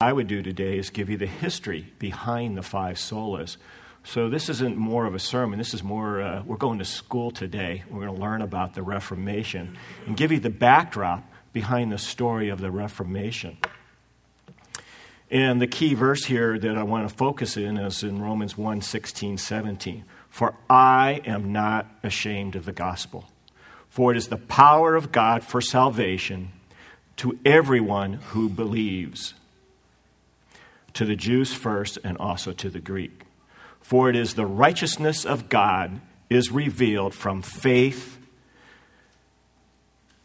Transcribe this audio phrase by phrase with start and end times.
[0.00, 3.56] I would do today is give you the history behind the five solas.
[4.04, 5.58] So this isn't more of a sermon.
[5.58, 7.82] This is more, uh, we're going to school today.
[7.90, 9.76] We're going to learn about the Reformation
[10.06, 13.58] and give you the backdrop behind the story of the Reformation.
[15.32, 18.82] And the key verse here that I want to focus in is in Romans 1
[18.82, 20.04] 16, 17.
[20.30, 23.28] For I am not ashamed of the gospel,
[23.88, 26.52] for it is the power of God for salvation
[27.16, 29.34] to everyone who believes,
[30.94, 33.22] to the Jews first and also to the Greek.
[33.80, 38.18] For it is the righteousness of God is revealed from faith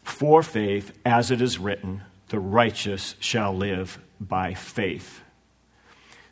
[0.04, 5.22] for faith, as it is written, the righteous shall live by faith.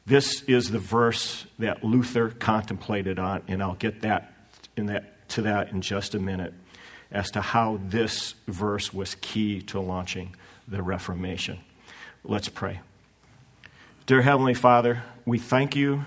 [0.07, 4.33] This is the verse that Luther contemplated on, and I'll get that,
[4.77, 6.53] in that to that in just a minute
[7.11, 10.37] as to how this verse was key to launching
[10.69, 11.59] the Reformation.
[12.25, 12.81] Let's pray.
[14.05, 16.05] Dear Heavenly Father, we thank you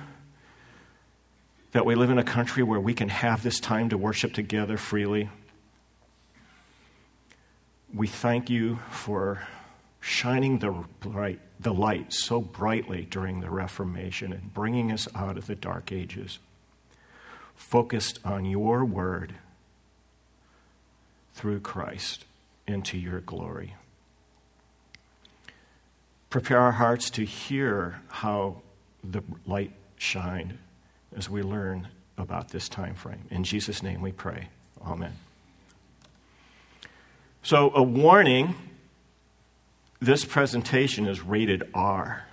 [1.71, 4.75] that we live in a country where we can have this time to worship together
[4.75, 5.29] freely.
[7.93, 9.47] We thank you for
[10.01, 15.47] shining the, bright, the light so brightly during the Reformation and bringing us out of
[15.47, 16.39] the dark ages,
[17.55, 19.35] focused on your word
[21.33, 22.25] through Christ
[22.67, 23.75] into your glory.
[26.35, 28.61] Prepare our hearts to hear how
[29.01, 30.57] the light shined
[31.15, 33.23] as we learn about this time frame.
[33.31, 34.49] In Jesus' name we pray.
[34.85, 35.13] Amen.
[37.41, 38.53] So, a warning
[40.01, 42.25] this presentation is rated R.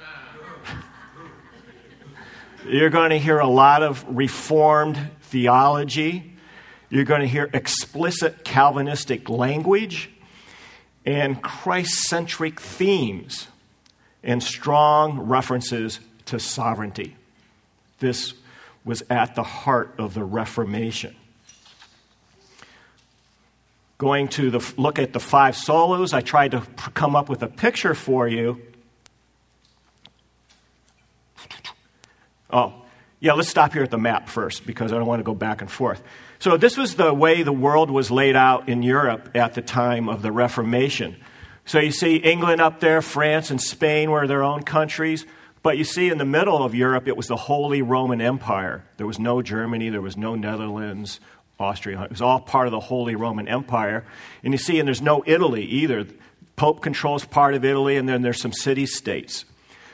[2.66, 6.34] You're going to hear a lot of Reformed theology.
[6.90, 10.10] You're going to hear explicit Calvinistic language
[11.04, 13.46] and Christ centric themes
[14.22, 17.16] and strong references to sovereignty.
[17.98, 18.34] This
[18.84, 21.14] was at the heart of the Reformation.
[23.98, 26.60] Going to the, look at the five solas, I tried to
[26.94, 28.60] come up with a picture for you.
[32.50, 32.74] Oh,
[33.20, 35.60] yeah, let's stop here at the map first because I don't want to go back
[35.60, 36.02] and forth.
[36.40, 40.08] So, this was the way the world was laid out in Europe at the time
[40.08, 41.16] of the Reformation.
[41.64, 45.26] So, you see England up there, France and Spain were their own countries.
[45.62, 48.84] But you see, in the middle of Europe, it was the Holy Roman Empire.
[48.96, 51.20] There was no Germany, there was no Netherlands,
[51.58, 52.02] Austria.
[52.02, 54.04] It was all part of the Holy Roman Empire.
[54.42, 56.06] And you see, and there's no Italy either.
[56.56, 59.44] Pope controls part of Italy, and then there's some city states.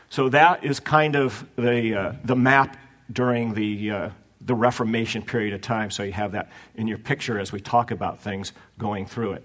[0.08, 2.78] So that is kind of the, uh, the map
[3.12, 5.90] during the, uh, the Reformation period of time.
[5.90, 9.44] So you have that in your picture as we talk about things going through it.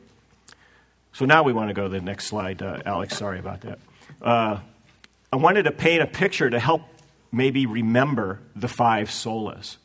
[1.14, 3.16] So now we want to go to the next slide, uh, Alex.
[3.18, 3.80] Sorry about that.
[4.20, 4.60] Uh,
[5.32, 6.82] I wanted to paint a picture to help
[7.32, 9.78] maybe remember the five solas.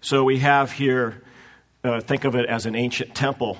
[0.00, 1.22] So we have here,
[1.82, 3.58] uh, think of it as an ancient temple.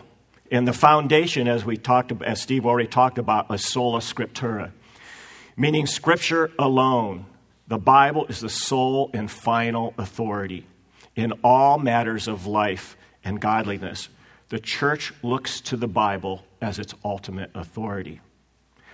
[0.53, 4.71] And the foundation, as we talked, as Steve already talked about, is sola scriptura,
[5.57, 7.27] meaning scripture alone.
[7.67, 10.65] The Bible is the sole and final authority
[11.17, 14.09] in all matters of life and godliness.
[14.49, 18.21] The church looks to the Bible as its ultimate authority.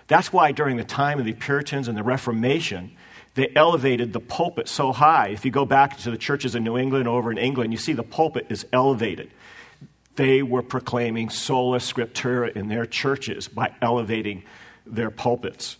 [0.06, 2.92] That's why during the time of the Puritans and the Reformation,
[3.34, 5.28] they elevated the pulpit so high.
[5.28, 7.92] If you go back to the churches in New England, over in England, you see
[7.92, 9.30] the pulpit is elevated.
[10.16, 14.42] They were proclaiming sola scriptura in their churches by elevating
[14.84, 15.76] their pulpits.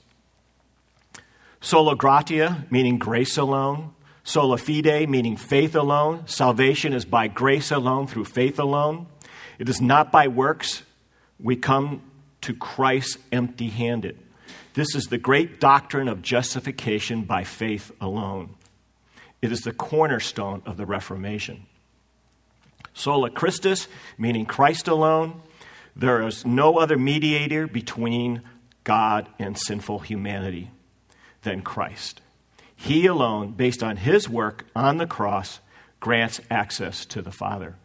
[1.60, 3.94] Sola gratia, meaning grace alone.
[4.22, 6.26] Sola fide, meaning faith alone.
[6.26, 9.06] Salvation is by grace alone, through faith alone.
[9.60, 10.82] It is not by works
[11.38, 12.02] we come
[12.40, 14.18] to Christ empty handed.
[14.72, 18.54] This is the great doctrine of justification by faith alone.
[19.42, 21.66] It is the cornerstone of the Reformation.
[22.94, 25.42] Sola Christus, meaning Christ alone.
[25.94, 28.40] There is no other mediator between
[28.82, 30.70] God and sinful humanity
[31.42, 32.22] than Christ.
[32.74, 35.60] He alone, based on his work on the cross,
[36.00, 37.76] grants access to the Father.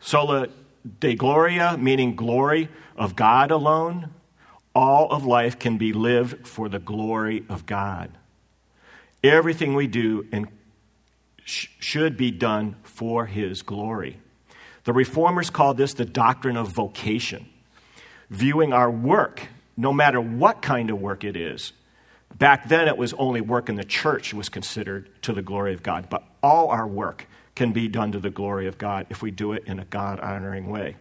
[0.00, 0.48] Soli
[1.00, 4.10] Deo Gloria, meaning glory of God alone,
[4.74, 8.10] all of life can be lived for the glory of God.
[9.22, 10.48] Everything we do and
[11.44, 14.18] sh- should be done for His glory.
[14.84, 17.46] The reformers called this the doctrine of vocation,
[18.28, 21.72] viewing our work, no matter what kind of work it is.
[22.36, 25.82] Back then, it was only work in the church was considered to the glory of
[25.82, 29.30] God, but all our work can be done to the glory of God if we
[29.30, 30.96] do it in a God honoring way.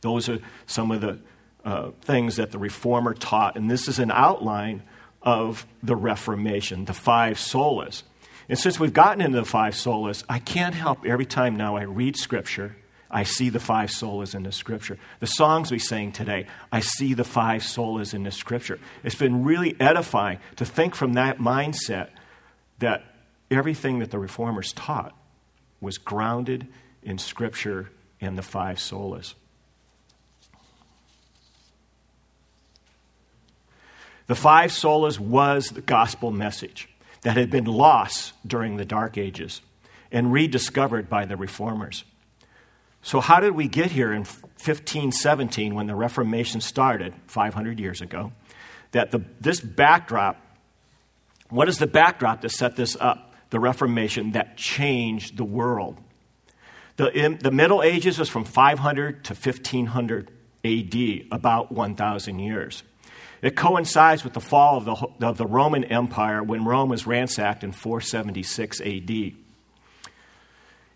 [0.00, 1.18] Those are some of the
[1.64, 3.56] uh, things that the Reformer taught.
[3.56, 4.82] And this is an outline
[5.22, 8.02] of the Reformation, the five solas.
[8.48, 11.82] And since we've gotten into the five solas, I can't help every time now I
[11.82, 12.76] read Scripture,
[13.10, 14.98] I see the five solas in the Scripture.
[15.20, 18.78] The songs we sang today, I see the five solas in the Scripture.
[19.02, 22.08] It's been really edifying to think from that mindset
[22.78, 23.04] that
[23.50, 25.16] everything that the Reformers taught
[25.80, 26.66] was grounded
[27.02, 27.90] in Scripture
[28.20, 29.34] and the five solas.
[34.26, 36.88] The five solas was the gospel message
[37.22, 39.62] that had been lost during the Dark Ages
[40.12, 42.04] and rediscovered by the reformers.
[43.02, 48.32] So, how did we get here in 1517 when the Reformation started 500 years ago?
[48.92, 50.40] That the, this backdrop,
[51.48, 53.27] what is the backdrop to set this up?
[53.50, 55.96] The Reformation that changed the world.
[56.96, 60.30] The, in, the Middle Ages was from 500 to 1500
[60.64, 60.96] AD,
[61.30, 62.82] about 1,000 years.
[63.40, 67.62] It coincides with the fall of the, of the Roman Empire when Rome was ransacked
[67.62, 69.10] in 476 AD.
[69.10, 69.34] It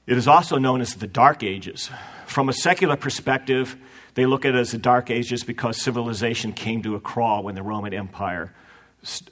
[0.07, 1.89] is also known as the Dark Ages.
[2.27, 3.77] From a secular perspective,
[4.15, 7.55] they look at it as the Dark Ages because civilization came to a crawl when
[7.55, 8.53] the Roman Empire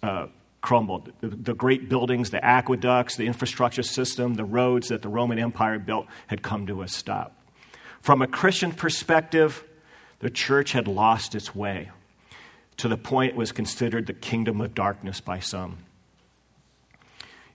[0.03, 0.27] uh,
[0.61, 1.13] crumbled.
[1.21, 5.79] The, the, great buildings, the aqueducts, the infrastructure system, the roads that the Roman Empire
[5.79, 7.37] built had come to a stop.
[8.01, 9.65] From a Christian perspective,
[10.21, 11.91] the church had lost its way
[12.77, 15.79] to the point it was considered the kingdom of darkness by some.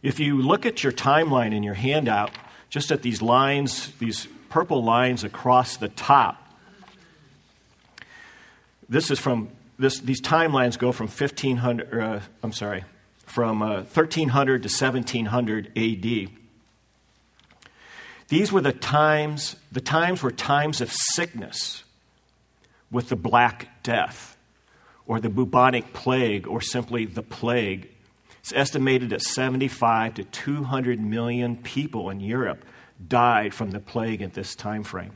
[0.04, 2.32] If you look at your timeline in your handout,
[2.70, 6.42] just at these lines, these purple lines across the top,
[8.88, 9.50] this is from
[9.80, 12.84] this, these timelines go from 1500 uh, i'm sorry
[13.36, 16.30] from uh, 1300 to 1700 AD.
[18.30, 21.84] These were the times, the times were times of sickness
[22.90, 24.38] with the Black Death
[25.06, 27.90] or the bubonic plague or simply the plague.
[28.40, 32.64] It's estimated that 75 to 200 million people in Europe
[33.06, 35.12] died from the plague at this time frame.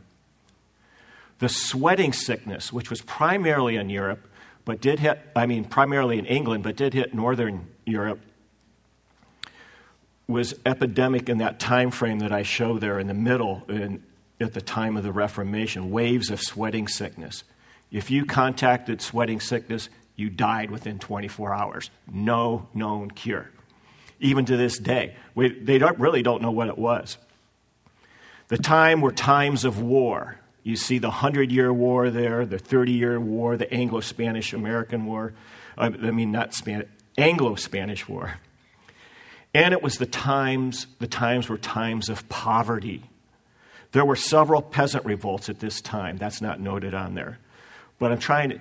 [1.37, 4.27] The sweating sickness, which was primarily in Europe,
[4.65, 8.19] but did hit, I mean, primarily in England, but did hit northern Europe,
[10.27, 14.03] was epidemic in that time frame that I show there in the middle in,
[14.39, 17.43] at the time of the Reformation, waves of sweating sickness.
[17.91, 21.89] If you contacted sweating sickness, you died within 24 hours.
[22.11, 23.49] No known cure.
[24.19, 27.17] Even to this day, we, they don't, really don't know what it was.
[28.49, 30.39] The time were times of war.
[30.63, 35.05] You see the Hundred Year War there, the Thirty Year War, the Anglo Spanish American
[35.05, 35.33] War.
[35.77, 36.87] I mean, not Spanish,
[37.19, 38.39] Anglo Spanish War.
[39.53, 43.03] And it was the times, the times were times of poverty.
[43.91, 46.17] There were several peasant revolts at this time.
[46.17, 47.39] That's not noted on there.
[47.97, 48.59] But I'm trying to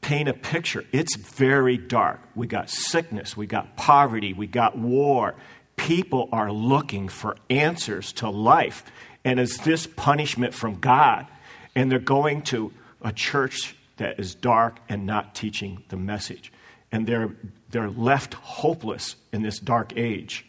[0.00, 0.84] paint a picture.
[0.92, 2.20] It's very dark.
[2.34, 5.34] We got sickness, we got poverty, we got war.
[5.76, 8.84] People are looking for answers to life.
[9.24, 11.26] And is this punishment from God?
[11.74, 12.72] And they're going to
[13.02, 16.52] a church that is dark and not teaching the message.
[16.90, 17.30] And they're,
[17.70, 20.44] they're left hopeless in this dark age.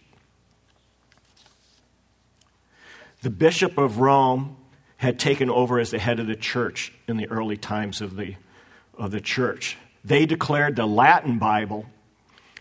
[3.22, 4.58] The Bishop of Rome
[4.98, 8.36] had taken over as the head of the church in the early times of the,
[8.98, 9.78] of the church.
[10.04, 11.86] They declared the Latin Bible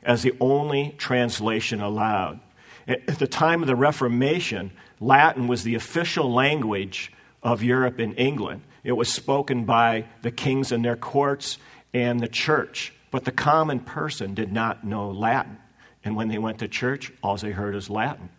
[0.02, 2.40] as the only translation allowed.
[2.86, 8.62] At the time of the Reformation, Latin was the official language of Europe and England.
[8.84, 11.58] It was spoken by the kings and their courts
[11.92, 12.92] and the church.
[13.10, 15.58] But the common person did not know Latin.
[16.04, 18.30] And when they went to church, all they heard is Latin.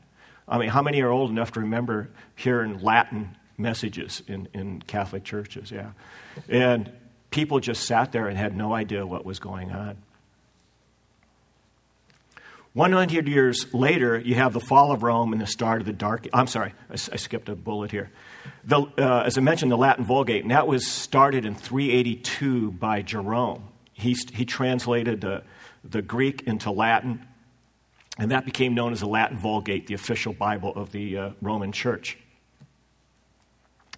[0.47, 5.23] I mean, how many are old enough to remember hearing Latin messages in, in Catholic
[5.23, 5.71] churches?
[5.71, 5.91] Yeah.
[6.49, 6.91] And
[7.29, 9.97] people just sat there and had no idea what was going on.
[12.73, 16.27] 100 years later, you have the fall of Rome and the start of the Dark.
[16.33, 18.11] I'm sorry, I, I skipped a bullet here.
[18.63, 23.01] The, uh, as I mentioned, the Latin Vulgate, and that was started in 382 by
[23.01, 23.63] Jerome.
[24.01, 25.43] He, he translated the,
[25.83, 27.25] the Greek into Latin,
[28.17, 31.71] and that became known as the Latin Vulgate, the official Bible of the uh, Roman
[31.71, 32.17] Church.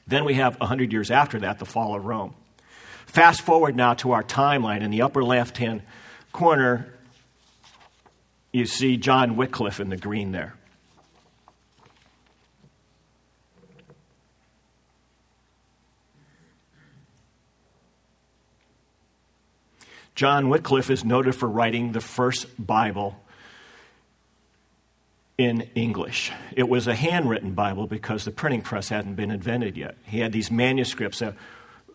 [0.06, 2.36] Then we have 100 years after that, the fall of Rome.
[3.06, 4.82] Fast forward now to our timeline.
[4.82, 5.82] In the upper left hand
[6.34, 6.94] corner,
[8.52, 10.56] you see John Wycliffe in the green there.
[20.16, 23.20] John Wycliffe is noted for writing the first Bible
[25.38, 26.32] in English.
[26.56, 29.98] It was a handwritten Bible because the printing press hadn't been invented yet.
[30.06, 31.36] He had these manuscripts that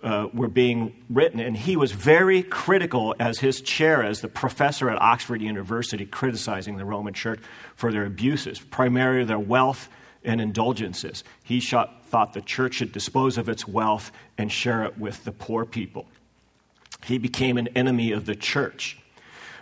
[0.03, 4.91] uh, were being written, and he was very critical as his chair as the professor
[4.91, 7.41] at Oxford University, criticizing the Roman Church
[7.75, 9.89] for their abuses, primarily their wealth
[10.25, 11.23] and indulgences.
[11.45, 15.33] He shot, thought the church should dispose of its wealth and share it with the
[15.33, 16.07] poor people.
[17.05, 18.99] He became an enemy of the church.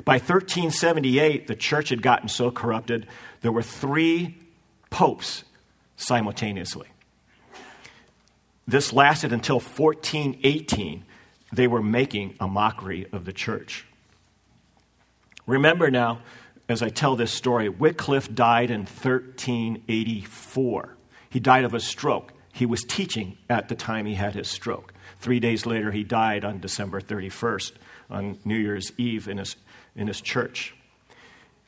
[0.05, 3.07] By 1378, the church had gotten so corrupted,
[3.41, 4.37] there were three
[4.91, 5.45] popes
[5.97, 6.89] simultaneously.
[8.69, 11.05] This lasted until 1418.
[11.53, 13.87] They were making a mockery of the church.
[15.47, 16.21] Remember now,
[16.69, 20.97] as I tell this story, Wycliffe died in 1384.
[21.31, 22.33] He died of a stroke.
[22.53, 24.93] He was teaching at the time he had his stroke.
[25.21, 27.73] Three days later, he died on December 31st,
[28.11, 29.57] on New Year's Eve, in his,
[29.95, 30.75] in his church.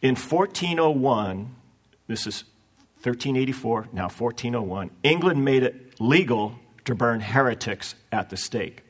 [0.02, 1.54] In 1401,
[2.06, 2.44] this is
[3.02, 8.82] 1384, now 1401, England made it legal to burn heretics at the stake.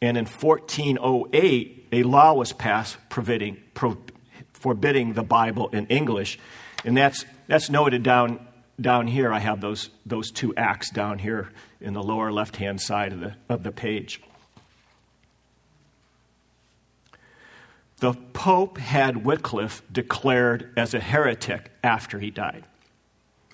[0.00, 3.58] And in 1408, a law was passed forbidding,
[4.52, 6.38] forbidding the Bible in English.
[6.84, 8.45] And that's, that's noted down,
[8.80, 9.32] down here.
[9.32, 13.20] I have those, those two acts down here in the lower left hand side of
[13.20, 14.20] the, of the page.
[17.98, 22.64] The Pope had Wycliffe declared as a heretic after he died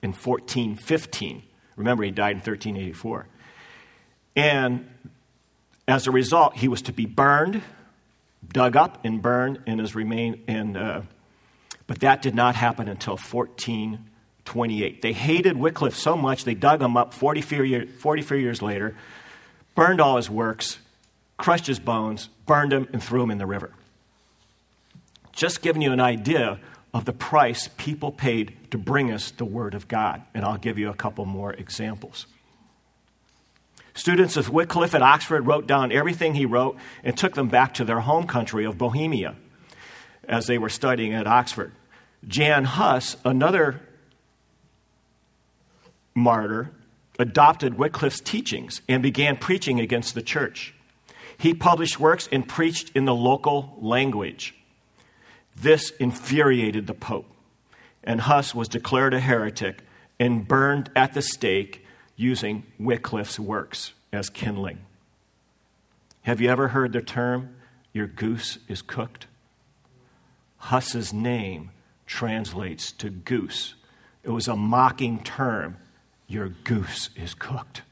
[0.03, 1.43] in 1415.
[1.77, 3.27] Remember, he died in 1384.
[4.35, 4.89] And
[5.87, 7.63] as a result, he was to be burned,
[8.53, 10.43] dug up, and burned, and his remain.
[10.49, 11.03] And uh,
[11.87, 13.17] but that did not happen until
[14.45, 15.03] 1428.
[15.03, 18.97] They hated Wycliffe so much they dug him up 44, year, 44 years later,
[19.75, 20.79] burned all his works,
[21.37, 23.71] crushed his bones, burned him, and threw him in the river.
[25.33, 26.61] Just giving you an idea
[26.93, 30.23] of the price people paid to bring us the Word of God.
[30.35, 32.27] And I'll give you a couple more examples.
[33.95, 37.85] Students of Wycliffe at Oxford wrote down everything he wrote and took them back to
[37.85, 39.37] their home country of Bohemia
[40.25, 41.73] as they were studying at Oxford.
[42.27, 43.81] Jan Hus, another
[46.15, 46.71] martyr,
[47.19, 50.75] adopted Wycliffe's teachings and began preaching against the church.
[51.37, 54.55] He published works and preached in the local language.
[55.57, 57.27] This infuriated the Pope,
[58.03, 59.83] and Huss was declared a heretic
[60.19, 61.85] and burned at the stake
[62.17, 64.79] using Wycliffe's works as kindling.
[66.23, 67.57] Have you ever heard the term,
[67.93, 69.27] your goose is cooked?
[70.57, 71.71] Huss's name
[72.07, 73.75] translates to goose.
[74.23, 75.79] It was a mocking term,
[76.33, 77.83] your goose is cooked.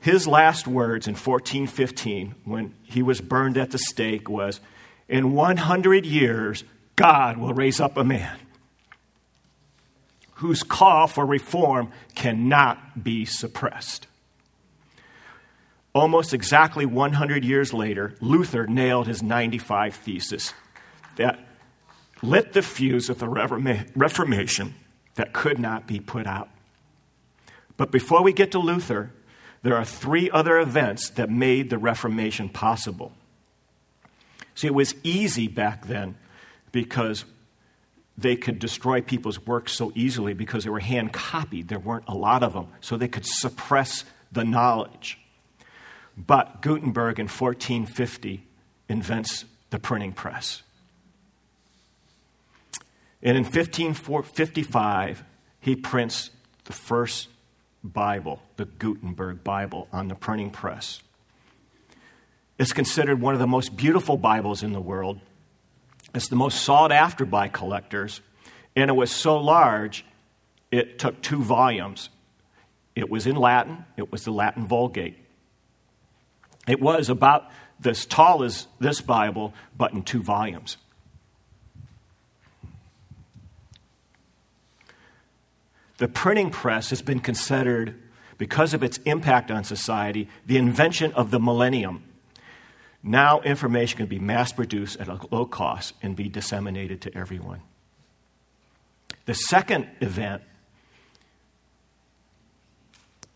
[0.00, 4.60] His last words in 1415, when he was burned at the stake, was,
[5.08, 6.64] in 100 years,
[6.96, 8.36] God will raise up a man
[10.36, 14.08] whose call for reform cannot be suppressed.
[15.94, 20.52] Almost exactly 100 years later, Luther nailed his 95 thesis
[21.14, 21.38] that
[22.22, 24.74] lit the fuse of the Reformation
[25.14, 26.48] that could not be put out.
[27.76, 29.12] But before we get to Luther,
[29.62, 33.12] there are three other events that made the Reformation possible.
[34.54, 36.16] See, it was easy back then
[36.72, 37.24] because
[38.18, 41.68] they could destroy people's works so easily because they were hand copied.
[41.68, 45.18] There weren't a lot of them, so they could suppress the knowledge.
[46.16, 48.44] But Gutenberg in 1450
[48.88, 50.62] invents the printing press.
[53.22, 55.24] And in 1555,
[55.60, 56.30] he prints
[56.64, 57.28] the first
[57.84, 61.00] Bible, the Gutenberg Bible, on the printing press.
[62.58, 65.20] It's considered one of the most beautiful Bibles in the world.
[66.14, 68.20] It's the most sought after by collectors.
[68.76, 70.04] And it was so large,
[70.70, 72.08] it took two volumes.
[72.94, 75.16] It was in Latin, it was the Latin Vulgate.
[76.68, 77.50] It was about
[77.84, 80.76] as tall as this Bible, but in two volumes.
[86.02, 87.94] The printing press has been considered,
[88.36, 92.02] because of its impact on society, the invention of the millennium.
[93.04, 97.60] Now, information can be mass produced at a low cost and be disseminated to everyone.
[99.26, 100.42] The second event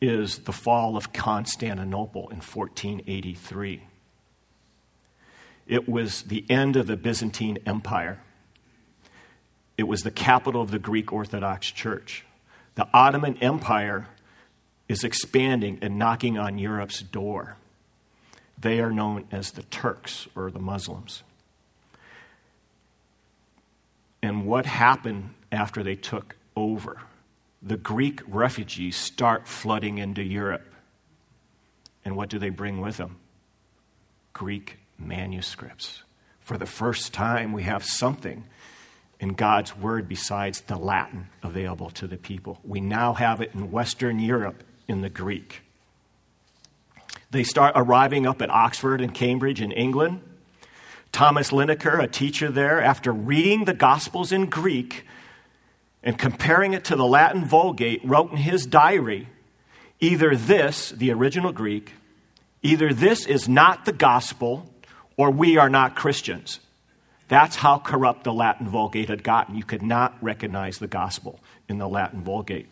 [0.00, 3.85] is the fall of Constantinople in 1483.
[5.68, 8.20] It was the end of the Byzantine Empire.
[9.78, 12.25] It was the capital of the Greek Orthodox Church.
[12.76, 14.06] The Ottoman Empire
[14.88, 17.56] is expanding and knocking on Europe's door.
[18.59, 21.23] They are known as the Turks or the Muslims.
[24.23, 27.00] And what happened after they took over
[27.62, 30.73] the Greek refugees start flooding into Europe.
[32.04, 33.16] And what do they bring with them?
[34.33, 36.02] Greek manuscripts.
[36.40, 38.45] For the first time, we have something
[39.20, 42.61] in God's Word besides the Latin available to the people.
[42.64, 45.62] We now have it in Western Europe in the Greek.
[47.30, 50.20] They start arriving up at Oxford and Cambridge in England.
[51.12, 55.04] Thomas Linacre, a teacher there, after reading the Gospels in Greek
[56.02, 59.28] and comparing it to the Latin Vulgate, wrote in his diary
[59.99, 61.94] either this, the original Greek,
[62.62, 64.70] either this is not the gospel
[65.16, 66.61] or we are not Christians.
[67.28, 69.56] That's how corrupt the Latin Vulgate had gotten.
[69.56, 72.68] You could not recognize the gospel in the Latin Vulgate.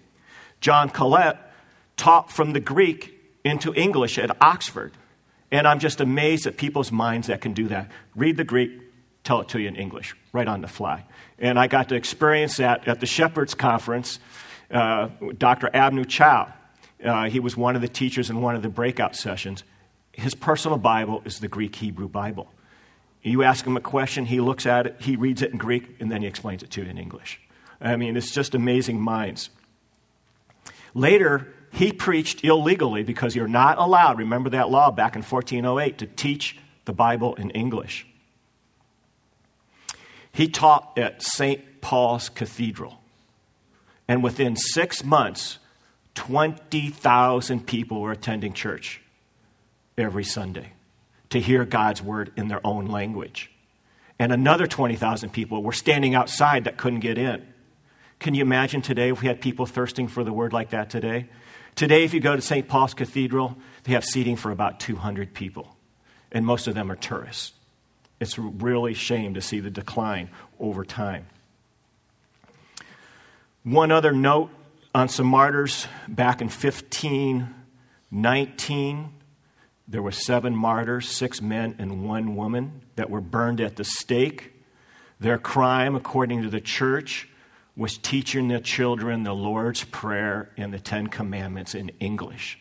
[0.60, 1.36] John Colet
[1.96, 4.92] taught from the Greek into English at Oxford.
[5.50, 7.90] And I'm just amazed at people's minds that can do that.
[8.16, 8.80] Read the Greek,
[9.22, 11.04] tell it to you in English, right on the fly.
[11.38, 14.18] And I got to experience that at the Shepherds Conference.
[14.70, 15.70] Uh, Dr.
[15.74, 16.46] Abner Chou,
[17.04, 19.62] uh, he was one of the teachers in one of the breakout sessions.
[20.12, 22.50] His personal Bible is the Greek Hebrew Bible.
[23.24, 26.12] You ask him a question, he looks at it, he reads it in Greek, and
[26.12, 27.40] then he explains it to you in English.
[27.80, 29.48] I mean, it's just amazing minds.
[30.92, 36.06] Later, he preached illegally because you're not allowed, remember that law back in 1408, to
[36.06, 38.06] teach the Bible in English.
[40.30, 41.80] He taught at St.
[41.80, 43.00] Paul's Cathedral.
[44.06, 45.58] And within six months,
[46.14, 49.00] 20,000 people were attending church
[49.96, 50.73] every Sunday
[51.34, 53.50] to hear God's word in their own language.
[54.20, 57.44] And another 20,000 people were standing outside that couldn't get in.
[58.20, 61.28] Can you imagine today if we had people thirsting for the word like that today?
[61.74, 62.68] Today, if you go to St.
[62.68, 65.76] Paul's Cathedral, they have seating for about 200 people,
[66.30, 67.52] and most of them are tourists.
[68.20, 71.26] It's really shame to see the decline over time.
[73.64, 74.50] One other note
[74.94, 79.10] on some martyrs back in 1519,
[79.86, 84.52] there were seven martyrs, six men and one woman, that were burned at the stake.
[85.20, 87.28] Their crime, according to the church,
[87.76, 92.58] was teaching their children the Lord's Prayer and the Ten Commandments in English.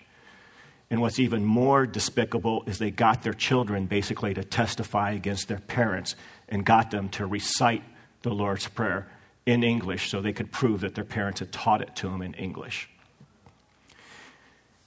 [0.90, 5.60] And what's even more despicable is they got their children basically to testify against their
[5.60, 6.16] parents
[6.50, 7.84] and got them to recite
[8.22, 9.08] the Lord's Prayer
[9.46, 12.34] in English so they could prove that their parents had taught it to them in
[12.36, 12.90] English.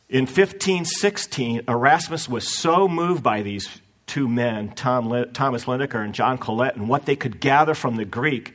[0.08, 6.38] In 1516, Erasmus was so moved by these two men, Tom, Thomas Linacre and John
[6.38, 8.54] Colet, and what they could gather from the Greek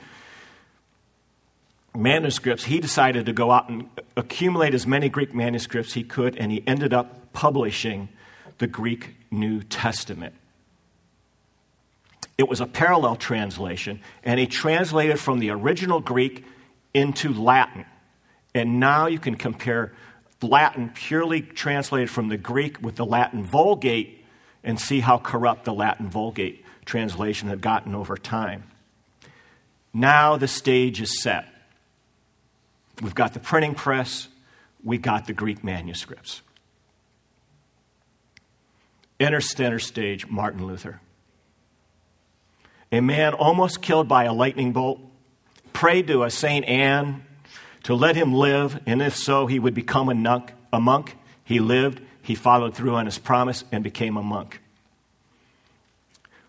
[1.94, 6.54] manuscripts, he decided to go out and accumulate as many Greek manuscripts he could, and
[6.54, 8.08] he ended up publishing
[8.60, 10.34] the Greek New Testament.
[12.38, 16.46] It was a parallel translation, and he translated from the original Greek
[16.94, 17.86] into Latin.
[18.56, 19.94] And now you can compare
[20.43, 24.25] Latin purely translated from the Greek with the Latin Vulgate
[24.63, 28.63] and see how corrupt the Latin Vulgate translation had gotten over time.
[29.93, 31.45] Now the stage is set.
[33.01, 34.27] We've got the printing press,
[34.84, 36.41] we've got the Greek manuscripts.
[39.19, 40.99] Enter center stage Martin Luther.
[42.91, 44.99] A man almost killed by a lightning bolt
[45.73, 46.65] prayed to a St.
[46.65, 47.23] Anne
[47.84, 50.54] to let him live, and if so, he would become a monk.
[50.74, 51.17] A monk.
[51.44, 54.62] He lived, he followed through on his promise, and became a monk.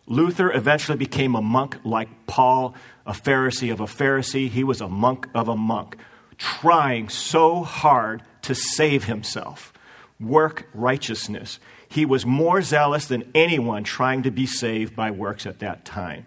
[0.06, 2.74] Luther eventually became a monk like Paul,
[3.06, 4.48] a Pharisee of a Pharisee.
[4.48, 5.96] He was a monk of a monk,
[6.36, 9.72] trying so hard to save himself,
[10.20, 11.58] work righteousness.
[11.88, 16.26] He was more zealous than anyone trying to be saved by works at that time.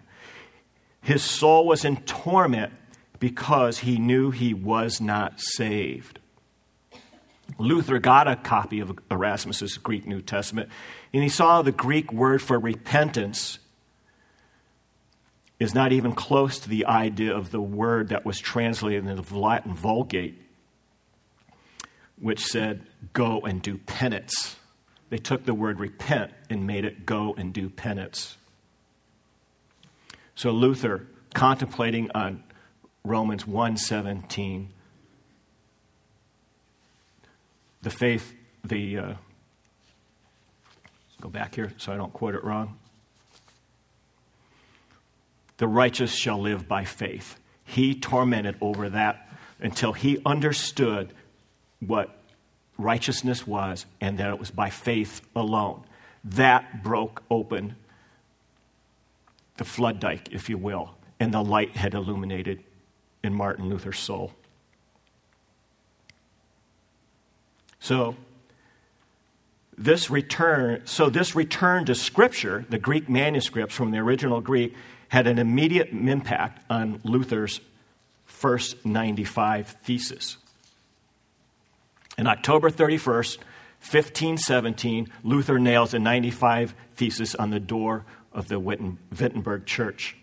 [1.02, 2.72] His soul was in torment
[3.18, 6.18] because he knew he was not saved.
[7.58, 10.68] Luther got a copy of Erasmus's Greek New Testament,
[11.12, 13.58] and he saw the Greek word for repentance
[15.58, 19.34] is not even close to the idea of the word that was translated in the
[19.34, 20.38] Latin Vulgate,
[22.20, 24.56] which said, go and do penance.
[25.08, 28.36] They took the word repent and made it go and do penance.
[30.34, 32.42] So Luther, contemplating on
[33.06, 34.68] Romans 1:17.
[37.82, 39.14] The faith, the uh,
[41.20, 42.76] go back here so I don't quote it wrong.
[45.58, 47.38] The righteous shall live by faith.
[47.64, 49.28] He tormented over that
[49.60, 51.12] until he understood
[51.80, 52.18] what
[52.76, 55.84] righteousness was and that it was by faith alone.
[56.24, 57.76] That broke open
[59.56, 62.62] the flood dike, if you will, and the light had illuminated
[63.26, 64.32] in Martin Luther's soul.
[67.80, 68.16] So,
[69.76, 74.74] this return, so this return to Scripture, the Greek manuscripts from the original Greek,
[75.08, 77.60] had an immediate impact on Luther's
[78.24, 80.38] first 95 thesis.
[82.18, 83.38] On October 31st,
[83.80, 90.16] 1517, Luther nails a 95 thesis on the door of the Wittenberg church.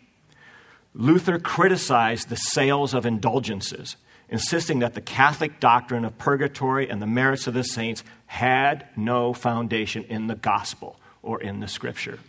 [0.96, 3.96] Luther criticized the sales of indulgences,
[4.30, 9.34] insisting that the Catholic doctrine of purgatory and the merits of the saints had no
[9.34, 12.20] foundation in the gospel or in the scripture.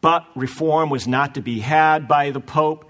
[0.00, 2.88] But reform was not to be had by the Pope,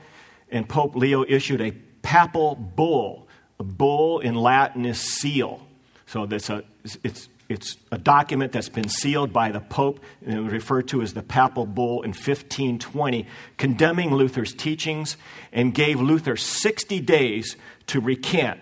[0.50, 1.72] and Pope Leo issued a
[2.02, 3.26] papal bull.
[3.60, 5.66] A bull in Latin is seal.
[6.06, 6.64] So that's a,
[7.02, 11.22] it's, it's a document that's been sealed by the Pope and referred to as the
[11.22, 15.16] Papal Bull in 1520, condemning Luther's teachings
[15.52, 17.56] and gave Luther 60 days
[17.86, 18.60] to recant.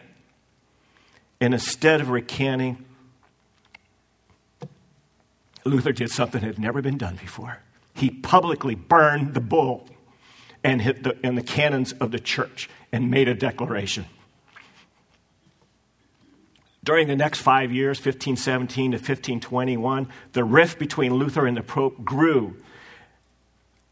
[1.40, 2.85] And instead of recanting,
[5.64, 7.59] Luther did something that had never been done before
[7.96, 9.88] he publicly burned the bull
[10.62, 14.05] and hit the, and the canons of the church and made a declaration.
[16.87, 22.05] During the next five years, 1517 to 1521, the rift between Luther and the Pope
[22.05, 22.55] grew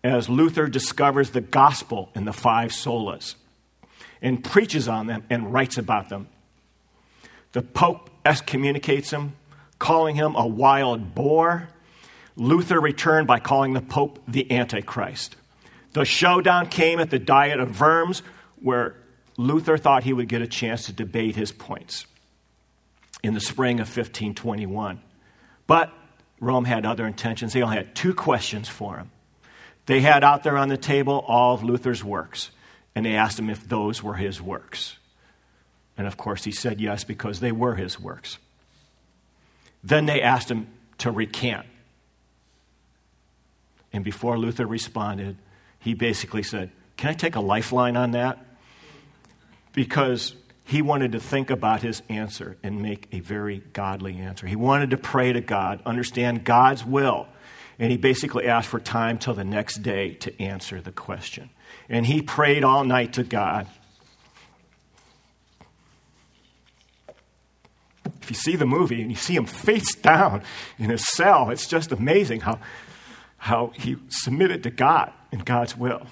[0.05, 3.35] as Luther discovers the gospel in the five solas
[4.23, 6.29] and preaches on them and writes about them.
[7.51, 9.35] The Pope excommunicates him,
[9.81, 11.69] calling him a wild boar
[12.37, 15.37] Luther returned by calling the Pope the Antichrist.
[15.93, 18.23] The showdown came at the Diet of Worms,
[18.61, 18.97] where
[19.37, 22.07] Luther thought he would get a chance to debate his points
[23.25, 25.01] in the spring of 1521.
[25.67, 25.93] But
[26.41, 27.55] Rome had other intentions.
[27.55, 29.11] They only had two questions for him.
[29.87, 32.51] They had out there on the table all of Luther's works,
[32.95, 34.99] and they asked him if those were his works.
[35.97, 38.39] And of course, he said yes because they were his works.
[39.83, 41.67] Then they asked him to recant.
[43.93, 45.37] And before Luther responded,
[45.79, 48.45] he basically said, Can I take a lifeline on that?
[49.73, 54.46] Because he wanted to think about his answer and make a very godly answer.
[54.46, 57.29] He wanted to pray to God, understand God's will.
[57.79, 61.50] And he basically asked for time till the next day to answer the question.
[61.88, 63.66] And he prayed all night to God.
[68.22, 70.42] If you see the movie and you see him face down
[70.79, 72.59] in his cell, it's just amazing how
[73.44, 76.07] how he submitted to God and God's will.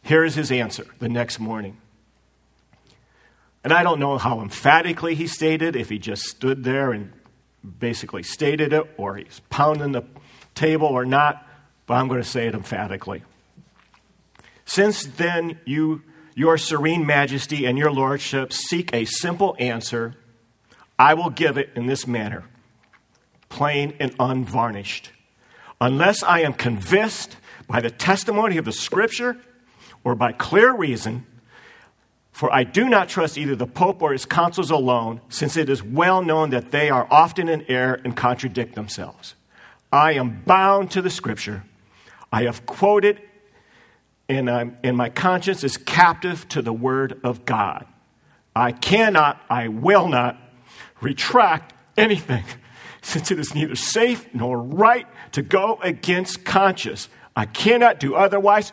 [0.00, 1.76] Here is his answer the next morning.
[3.68, 7.12] And I don't know how emphatically he stated, if he just stood there and
[7.78, 10.04] basically stated it, or he's pounding the
[10.54, 11.46] table or not,
[11.84, 13.24] but I'm going to say it emphatically.
[14.64, 16.00] Since then, you,
[16.34, 20.14] your serene majesty and your lordship seek a simple answer,
[20.98, 22.44] I will give it in this manner
[23.50, 25.12] plain and unvarnished
[25.78, 29.36] unless I am convinced by the testimony of the Scripture
[30.04, 31.26] or by clear reason,
[32.38, 35.82] for I do not trust either the Pope or his councils alone, since it is
[35.82, 39.34] well known that they are often in error and contradict themselves.
[39.90, 41.64] I am bound to the Scripture.
[42.32, 43.20] I have quoted,
[44.28, 47.86] and, and my conscience is captive to the Word of God.
[48.54, 50.40] I cannot, I will not
[51.00, 52.44] retract anything
[53.02, 57.08] since it is neither safe nor right to go against conscience.
[57.34, 58.70] I cannot do otherwise.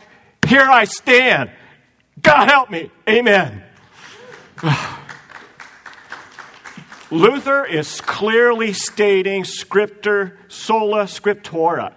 [0.47, 1.49] Here I stand.
[2.21, 2.91] God help me.
[3.09, 3.63] Amen.
[7.11, 11.93] Luther is clearly stating scriptura sola scriptura.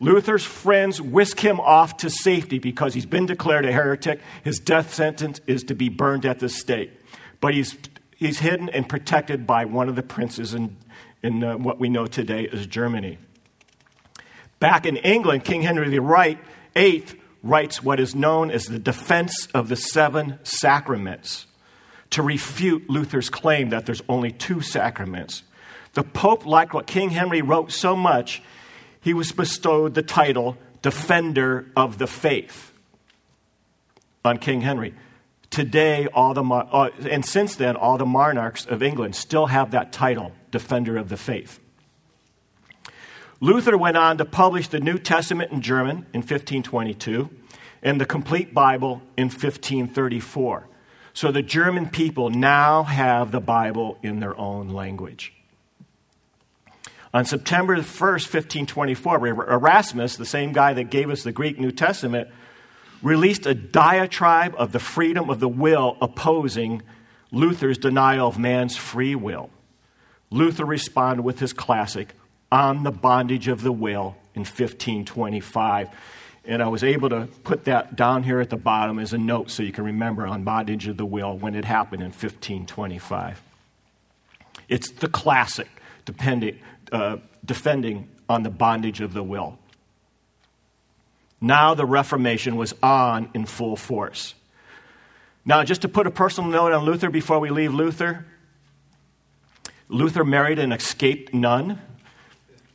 [0.00, 4.20] Luther's friends whisk him off to safety because he's been declared a heretic.
[4.42, 6.90] His death sentence is to be burned at the stake.
[7.40, 7.76] But he's,
[8.16, 10.76] he's hidden and protected by one of the princes in,
[11.22, 13.18] in uh, what we know today as Germany.
[14.58, 19.76] Back in England, King Henry VIII writes what is known as the Defense of the
[19.76, 21.46] Seven Sacraments
[22.10, 25.42] to refute Luther's claim that there's only two sacraments.
[25.94, 28.42] The Pope liked what King Henry wrote so much,
[29.00, 32.72] he was bestowed the title Defender of the Faith
[34.24, 34.94] on King Henry.
[35.50, 39.92] Today, all the, uh, and since then, all the monarchs of England still have that
[39.92, 41.58] title, Defender of the Faith.
[43.40, 47.30] Luther went on to publish the New Testament in German in 1522
[47.82, 50.68] and the complete Bible in 1534.
[51.14, 55.32] So the German people now have the Bible in their own language.
[57.12, 62.28] On September 1st, 1524, Erasmus, the same guy that gave us the Greek New Testament,
[63.02, 66.82] released a diatribe of the freedom of the will opposing
[67.32, 69.50] Luther's denial of man's free will.
[70.30, 72.14] Luther responded with his classic,
[72.52, 75.88] On the Bondage of the Will, in 1525.
[76.44, 79.50] And I was able to put that down here at the bottom as a note
[79.50, 83.42] so you can remember on bondage of the will when it happened in 1525.
[84.68, 85.68] It's the classic,
[86.92, 89.58] uh, defending on the bondage of the will.
[91.40, 94.34] Now the Reformation was on in full force.
[95.44, 98.26] Now, just to put a personal note on Luther before we leave Luther,
[99.88, 101.80] Luther married an escaped nun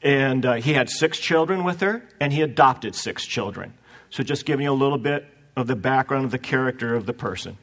[0.06, 3.74] and uh, he had six children with her, and he adopted six children.
[4.12, 5.26] So, just giving you a little bit
[5.58, 7.58] of the background of the character of the person.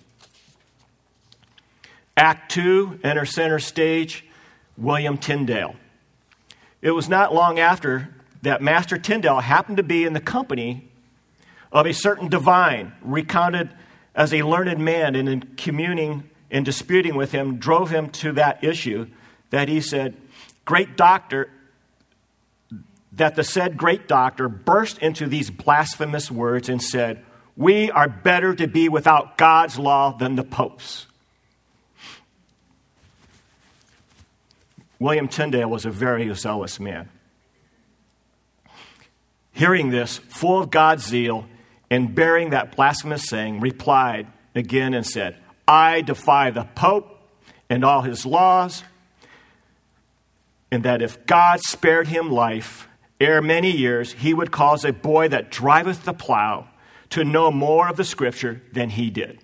[2.17, 4.27] Act two, enter center stage,
[4.77, 5.77] William Tyndale.
[6.83, 10.91] It was not long after that Master Tyndale happened to be in the company
[11.71, 13.71] of a certain divine, recounted
[14.17, 18.65] as a learned man, and in communing and disputing with him, drove him to that
[18.65, 19.07] issue
[19.51, 20.17] that he said,
[20.65, 21.49] Great doctor,
[23.13, 27.25] that the said great doctor burst into these blasphemous words and said,
[27.57, 31.07] We are better to be without God's law than the popes.
[34.99, 37.09] William Tyndale was a very zealous man.
[39.53, 41.47] Hearing this, full of God's zeal,
[41.91, 45.37] and bearing that blasphemous saying, replied again and said,
[45.69, 47.19] I defy the Pope
[47.69, 48.85] and all his laws,
[50.71, 52.89] and that if God spared him life,
[53.23, 56.69] ere many years, he would cause a boy that driveth the plow
[57.11, 59.39] to know more of the scripture than he did.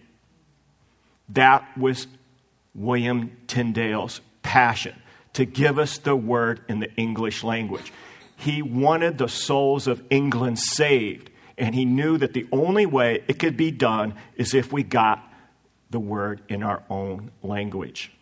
[1.28, 2.06] That was
[2.74, 4.94] William Tyndale's passion
[5.34, 7.92] to give us the word in the English language.
[8.36, 13.38] He wanted the souls of England saved, and he knew that the only way it
[13.38, 15.22] could be done is if we got
[15.90, 18.12] the word in our own language.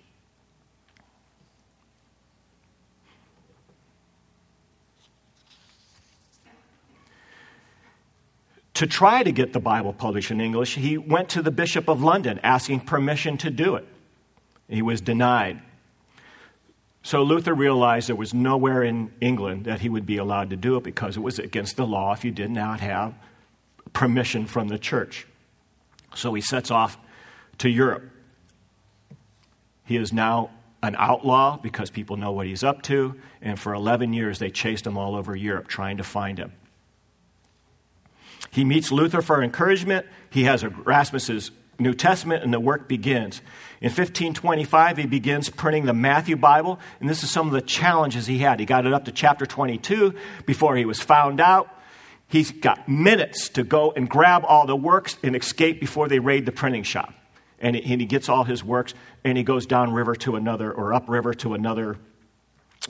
[8.76, 12.02] To try to get the Bible published in English, he went to the Bishop of
[12.02, 13.86] London asking permission to do it.
[14.68, 15.62] He was denied.
[17.02, 20.76] So Luther realized there was nowhere in England that he would be allowed to do
[20.76, 23.14] it because it was against the law if you did not have
[23.94, 25.26] permission from the church.
[26.14, 26.98] So he sets off
[27.58, 28.10] to Europe.
[29.84, 30.50] He is now
[30.82, 34.86] an outlaw because people know what he's up to, and for 11 years they chased
[34.86, 36.52] him all over Europe trying to find him.
[38.50, 40.06] He meets Luther for encouragement.
[40.30, 43.42] He has Erasmus's New Testament, and the work begins.
[43.82, 48.26] In 1525, he begins printing the Matthew Bible, and this is some of the challenges
[48.26, 48.58] he had.
[48.60, 50.14] He got it up to chapter 22
[50.46, 51.68] before he was found out.
[52.28, 56.46] He's got minutes to go and grab all the works and escape before they raid
[56.46, 57.12] the printing shop.
[57.60, 61.54] And he gets all his works, and he goes downriver to another, or upriver to
[61.54, 61.98] another,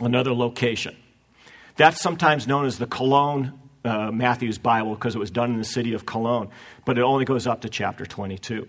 [0.01, 0.97] another location.
[1.77, 5.65] That's sometimes known as the Cologne uh, Matthew's Bible because it was done in the
[5.65, 6.51] city of Cologne,
[6.85, 8.69] but it only goes up to chapter 22.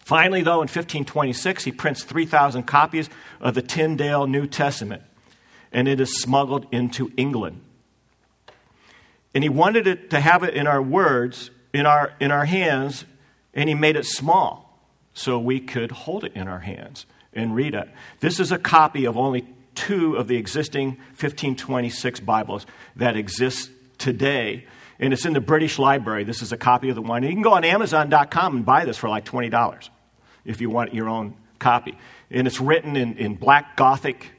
[0.00, 3.08] Finally, though, in 1526, he prints 3,000 copies
[3.40, 5.02] of the Tyndale New Testament,
[5.72, 7.62] and it is smuggled into England.
[9.34, 13.06] And he wanted it to have it in our words, in our, in our hands,
[13.54, 14.78] and he made it small
[15.14, 17.88] so we could hold it in our hands and read it.
[18.20, 23.70] This is a copy of only two of the existing 1526 Bibles that exist
[24.04, 24.66] today,
[24.98, 26.24] and it's in the British Library.
[26.24, 27.22] This is a copy of the one.
[27.22, 29.88] You can go on Amazon.com and buy this for like $20
[30.44, 31.96] if you want your own copy.
[32.30, 34.30] And it's written in, in black Gothic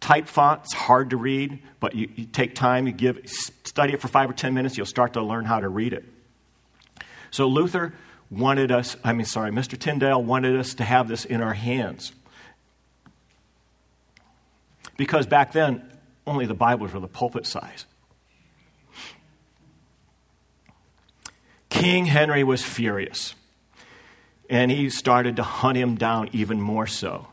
[0.00, 0.62] type font.
[0.64, 3.20] It's hard to read, but you, you take time, you give,
[3.64, 6.04] study it for five or 10 minutes, you'll start to learn how to read it.
[7.30, 7.94] So Luther
[8.28, 9.78] wanted us, I mean, sorry, Mr.
[9.78, 12.12] Tyndale wanted us to have this in our hands.
[14.96, 15.88] Because back then,
[16.26, 17.86] only the Bibles were the pulpit size.
[21.82, 23.34] King Henry was furious,
[24.48, 27.26] and he started to hunt him down even more so.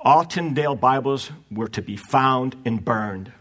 [0.00, 3.32] All Tyndale Bibles were to be found and burned.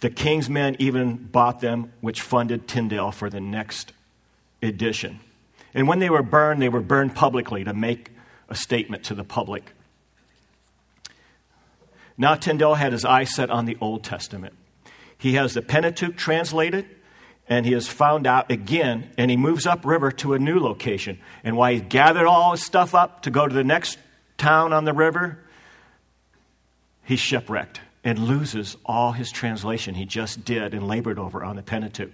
[0.00, 3.92] The king's men even bought them, which funded Tyndale for the next
[4.62, 5.18] edition.
[5.74, 8.10] And when they were burned, they were burned publicly to make
[8.48, 9.72] a statement to the public.
[12.16, 14.54] Now Tyndale had his eyes set on the Old Testament.
[15.18, 16.86] He has the Pentateuch translated,
[17.48, 21.18] and he has found out again, and he moves upriver to a new location.
[21.44, 23.98] And while he's gathered all his stuff up to go to the next
[24.38, 25.38] town on the river,
[27.04, 31.62] he's shipwrecked and loses all his translation he just did and labored over on the
[31.62, 32.12] Pentateuch.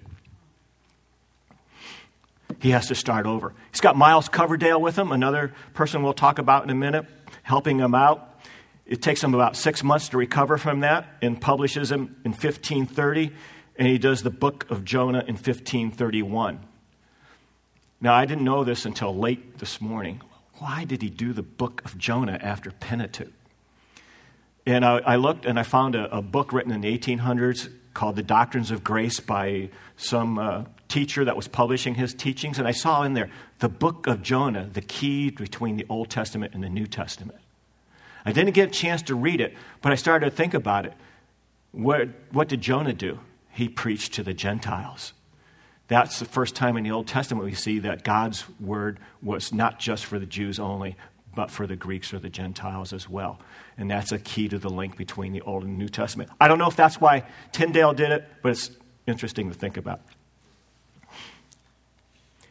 [2.60, 3.54] He has to start over.
[3.70, 7.06] He's got Miles Coverdale with him, another person we'll talk about in a minute.
[7.42, 8.40] helping him out.
[8.84, 13.32] It takes him about six months to recover from that and publishes him in 1530,
[13.78, 16.60] and he does the book of Jonah in 1531.
[18.00, 20.20] Now, I didn't know this until late this morning.
[20.58, 23.32] Why did he do the book of Jonah after Pentateuch?
[24.66, 28.16] And I, I looked and I found a, a, book written in the 1800s called
[28.16, 32.58] The Doctrines of Grace by some uh, teacher that was publishing his teachings.
[32.58, 36.52] And I saw in there the book of Jonah, the key between the Old Testament
[36.54, 37.38] and the New Testament.
[38.26, 40.92] I didn't get a chance to read it, but I started to think about it.
[41.72, 43.20] What, what did Jonah do?
[43.58, 45.12] He preached to the Gentiles.
[45.88, 49.80] That's the first time in the Old Testament we see that God's word was not
[49.80, 50.94] just for the Jews only,
[51.34, 53.40] but for the Greeks or the Gentiles as well.
[53.76, 56.30] And that's a key to the link between the Old and New Testament.
[56.40, 58.70] I don't know if that's why Tyndale did it, but it's
[59.08, 60.02] interesting to think about.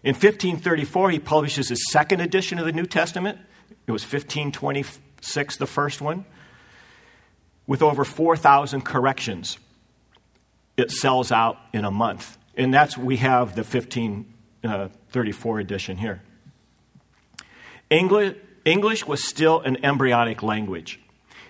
[0.03, 3.39] In 1534, he publishes his second edition of the New Testament.
[3.87, 6.25] It was 1526, the first one,
[7.65, 9.57] with over 4,000 corrections.
[10.77, 12.37] It sells out in a month.
[12.55, 16.21] And that's, we have the 1534 uh, edition here.
[17.89, 18.35] English,
[18.65, 20.99] English was still an embryonic language,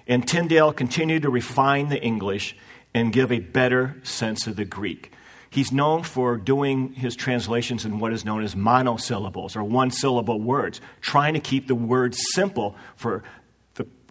[0.08, 2.56] and Tyndale continued to refine the English
[2.94, 5.12] and give a better sense of the Greek.
[5.50, 10.40] He's known for doing his translations in what is known as monosyllables or one syllable
[10.40, 13.24] words, trying to keep the words simple for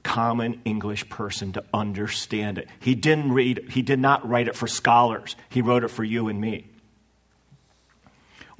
[0.06, 2.68] common English person to understand it.
[2.78, 5.34] He didn't read he did not write it for scholars.
[5.48, 6.68] He wrote it for you and me.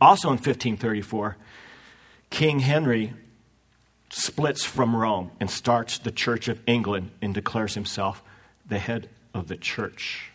[0.00, 1.36] Also in 1534,
[2.30, 3.12] King Henry
[4.10, 8.24] splits from Rome and starts the Church of England and declares himself
[8.66, 10.32] the head of the church.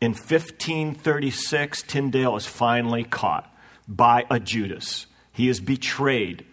[0.00, 3.52] In 1536, Tyndale is finally caught
[3.88, 5.06] by a Judas.
[5.32, 6.46] He is betrayed.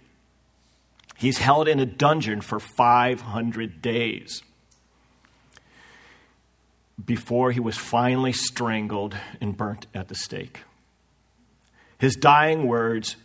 [1.22, 4.42] He's held in a dungeon for 500 days
[7.06, 10.62] before he was finally strangled and burnt at the stake.
[12.00, 13.18] His dying words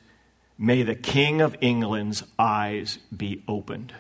[0.59, 3.95] May the King of England's eyes be opened.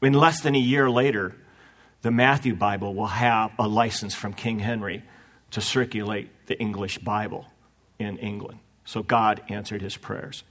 [0.00, 1.34] In less than a year later,
[2.00, 5.04] the Matthew Bible will have a license from King Henry
[5.50, 7.44] to circulate the English Bible
[7.98, 8.60] in England.
[8.86, 10.44] So God answered his prayers.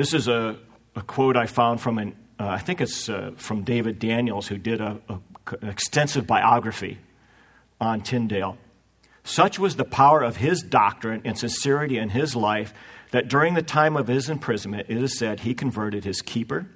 [0.00, 0.56] This is a,
[0.96, 4.56] a quote I found from an, uh, I think it's uh, from David Daniels, who
[4.56, 5.18] did a, a,
[5.60, 6.96] an extensive biography
[7.78, 8.56] on Tyndale.
[9.24, 12.72] Such was the power of his doctrine and sincerity in his life
[13.10, 16.66] that during the time of his imprisonment, it is said he converted his keeper,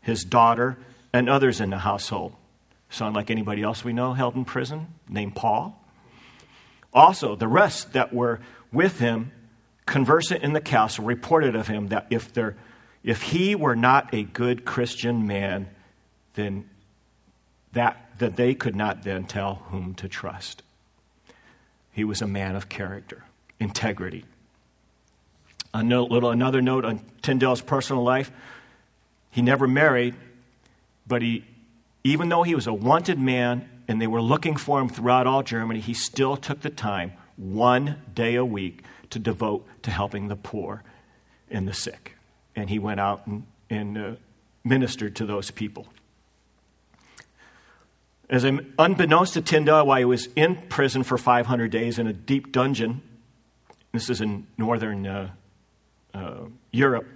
[0.00, 0.78] his daughter,
[1.12, 2.34] and others in the household.
[2.88, 5.86] Sound like anybody else we know held in prison named Paul?
[6.94, 8.40] Also, the rest that were
[8.72, 9.32] with him,
[9.84, 12.56] conversant in the castle, reported of him that if, there,
[13.02, 15.68] if he were not a good Christian man,
[16.34, 16.68] then
[17.72, 20.62] that that they could not then tell whom to trust.
[21.92, 23.24] He was a man of character,
[23.58, 24.24] integrity.
[25.72, 28.30] A note, little, another note on Tyndale's personal life
[29.30, 30.14] he never married,
[31.06, 31.44] but he,
[32.02, 35.42] even though he was a wanted man and they were looking for him throughout all
[35.42, 40.36] Germany, he still took the time, one day a week, to devote to helping the
[40.36, 40.82] poor
[41.50, 42.16] and the sick.
[42.56, 44.12] And he went out and, and uh,
[44.64, 45.86] ministered to those people.
[48.28, 52.12] As I'm, unbeknownst to Tyndale, while he was in prison for 500 days in a
[52.12, 53.02] deep dungeon,
[53.92, 55.30] this is in northern uh,
[56.14, 57.06] uh, Europe,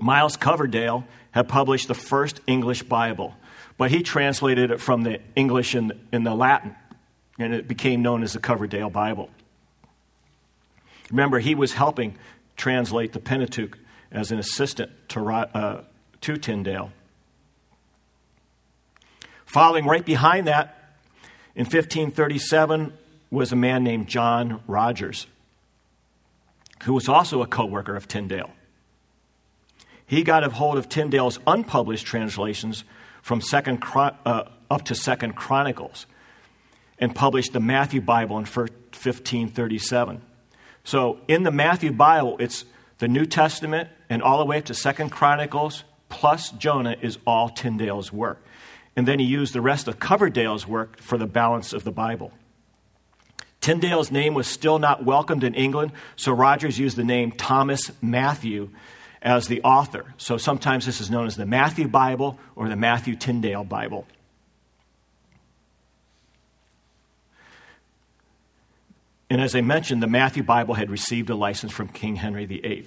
[0.00, 3.36] Miles Coverdale had published the first English Bible,
[3.76, 6.74] but he translated it from the English and, the Latin,
[7.38, 9.30] and it became known as the Coverdale Bible.
[11.10, 12.16] Remember, he was helping
[12.60, 13.78] translate the Pentateuch
[14.12, 15.82] as an assistant to, uh,
[16.20, 16.92] to Tyndale.
[19.46, 20.76] Following right behind that,
[21.54, 22.92] in 1537,
[23.30, 25.26] was a man named John Rogers,
[26.84, 28.50] who was also a co worker of Tyndale.
[30.06, 32.84] He got a hold of Tyndale's unpublished translations
[33.22, 36.06] from second, uh, up to Second Chronicles
[36.98, 40.20] and published the Matthew Bible in 1537.
[40.84, 42.64] So in the Matthew Bible, it's
[42.98, 47.48] the New Testament and all the way up to Second Chronicles plus Jonah is all
[47.48, 48.42] Tyndale's work
[48.96, 52.32] and then he used the rest of Coverdale's work for the balance of the Bible.
[53.60, 58.70] Tyndale's name was still not welcomed in England, so Rogers used the name Thomas Matthew
[59.22, 60.14] as the author.
[60.16, 64.06] So sometimes this is known as the Matthew Bible or the Matthew Tyndale Bible.
[69.30, 72.86] And as I mentioned, the Matthew Bible had received a license from King Henry VIII.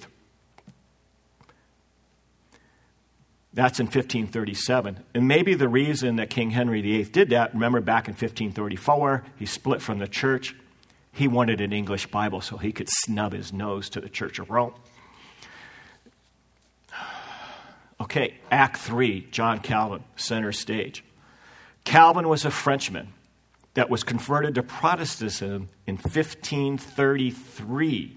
[3.54, 4.98] That's in 1537.
[5.14, 9.46] And maybe the reason that King Henry VIII did that, remember back in 1534, he
[9.46, 10.54] split from the church.
[11.12, 14.50] He wanted an English Bible so he could snub his nose to the Church of
[14.50, 14.74] Rome.
[18.00, 21.04] Okay, Act 3, John Calvin, center stage.
[21.84, 23.12] Calvin was a Frenchman
[23.74, 28.16] that was converted to Protestantism in 1533.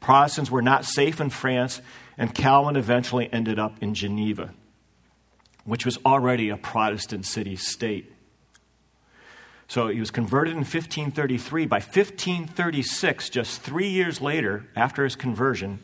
[0.00, 1.80] Protestants were not safe in France,
[2.16, 4.54] and Calvin eventually ended up in Geneva,
[5.64, 8.12] which was already a Protestant city state.
[9.66, 11.66] So he was converted in 1533.
[11.66, 15.80] By 1536, just three years later, after his conversion,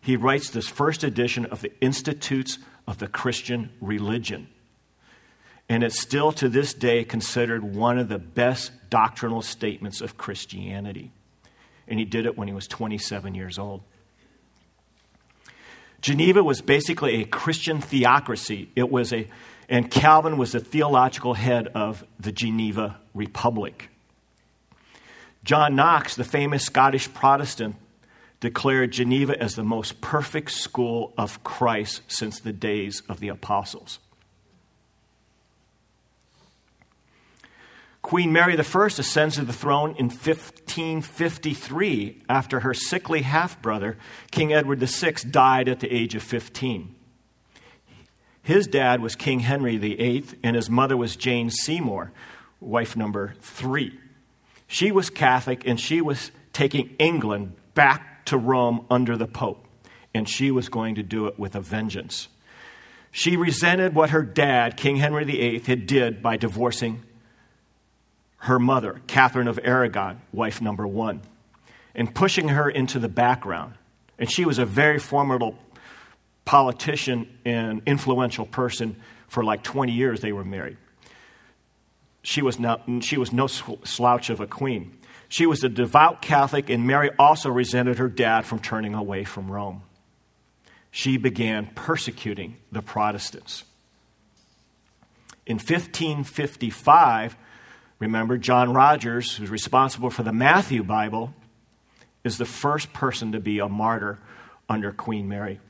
[0.00, 4.48] he writes this first edition of the Institutes of the Christian Religion.
[5.72, 11.12] And it's still to this day considered one of the best doctrinal statements of Christianity.
[11.88, 13.80] And he did it when he was 27 years old.
[16.02, 18.68] Geneva was basically a Christian theocracy.
[18.76, 19.26] It was a,
[19.66, 23.88] and Calvin was the theological head of the Geneva Republic.
[25.42, 27.76] John Knox, the famous Scottish Protestant,
[28.40, 34.00] declared Geneva as the most perfect school of Christ since the days of the apostles.
[38.02, 43.96] Queen Mary I ascends to the throne in 1553 after her sickly half brother,
[44.32, 46.94] King Edward VI, died at the age of 15.
[48.42, 52.10] His dad was King Henry VIII, and his mother was Jane Seymour,
[52.60, 53.96] wife number three.
[54.66, 59.64] She was Catholic, and she was taking England back to Rome under the Pope,
[60.12, 62.26] and she was going to do it with a vengeance.
[63.12, 67.04] She resented what her dad, King Henry VIII, had did by divorcing
[68.42, 71.22] her mother, Catherine of Aragon, wife number one,
[71.94, 73.74] and pushing her into the background.
[74.18, 75.56] And she was a very formidable
[76.44, 78.96] politician and influential person
[79.28, 80.76] for like 20 years they were married.
[82.24, 84.98] She was, not, she was no slouch of a queen.
[85.28, 89.52] She was a devout Catholic, and Mary also resented her dad from turning away from
[89.52, 89.82] Rome.
[90.90, 93.62] She began persecuting the Protestants.
[95.46, 97.36] In 1555,
[98.02, 101.32] Remember, John Rogers, who's responsible for the Matthew Bible,
[102.24, 104.18] is the first person to be a martyr
[104.68, 105.60] under Queen Mary.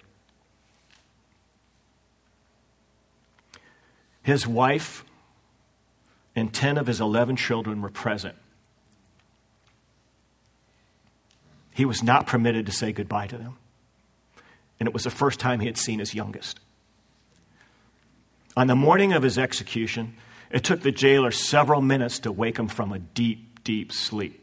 [4.23, 5.05] His wife
[6.35, 8.37] and 10 of his 11 children were present.
[11.75, 13.59] He was not permitted to say goodbye to them.
[14.81, 16.61] And it was the first time he had seen his youngest.
[18.57, 20.17] On the morning of his execution,
[20.53, 24.39] it took the jailer several minutes to wake him from a deep, deep sleep.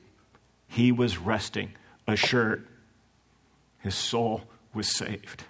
[0.67, 1.73] He was resting,
[2.07, 2.67] assured
[3.79, 4.41] his soul
[4.73, 5.43] was saved.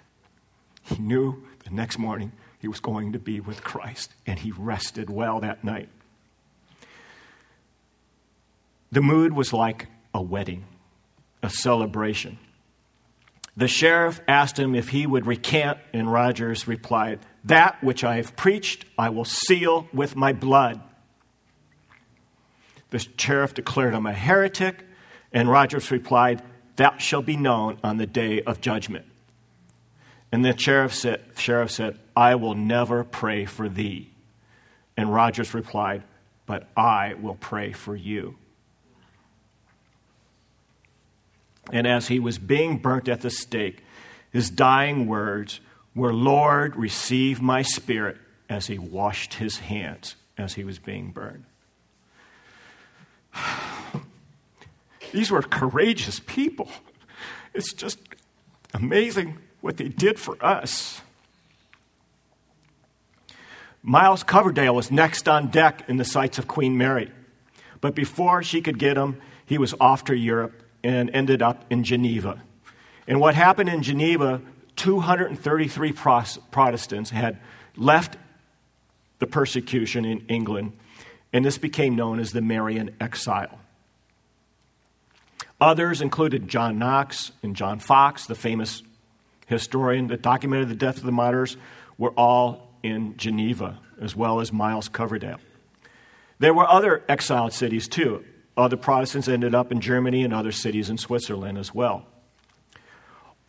[0.82, 5.08] He knew the next morning he was going to be with Christ, and he rested
[5.08, 5.88] well that night.
[8.92, 10.64] The mood was like a wedding,
[11.42, 12.38] a celebration.
[13.56, 18.36] The sheriff asked him if he would recant, and Rogers replied, That which I have
[18.36, 20.80] preached, I will seal with my blood.
[22.90, 24.84] The sheriff declared him a heretic,
[25.32, 26.42] and Rogers replied,
[26.76, 29.06] That shall be known on the day of judgment.
[30.32, 34.10] And the sheriff said, sheriff said, I will never pray for thee.
[34.96, 36.02] And Rogers replied,
[36.46, 38.36] But I will pray for you.
[41.72, 43.84] And as he was being burnt at the stake,
[44.32, 45.60] his dying words
[45.94, 48.16] were, Lord, receive my spirit,
[48.50, 51.44] as he washed his hands as he was being burned.
[55.12, 56.68] These were courageous people.
[57.54, 57.98] It's just
[58.74, 61.00] amazing what they did for us.
[63.82, 67.10] Miles Coverdale was next on deck in the sights of Queen Mary.
[67.80, 71.82] But before she could get him, he was off to Europe and ended up in
[71.82, 72.42] Geneva.
[73.06, 74.42] And what happened in Geneva,
[74.80, 77.38] 233 Protestants had
[77.76, 78.16] left
[79.18, 80.72] the persecution in England,
[81.34, 83.58] and this became known as the Marian exile.
[85.60, 88.82] Others included John Knox and John Foxe, the famous
[89.48, 91.58] historian that documented the death of the martyrs,
[91.98, 95.40] were all in Geneva, as well as Miles Coverdale.
[96.38, 98.24] There were other exiled cities too.
[98.56, 102.06] Other Protestants ended up in Germany and other cities in Switzerland as well.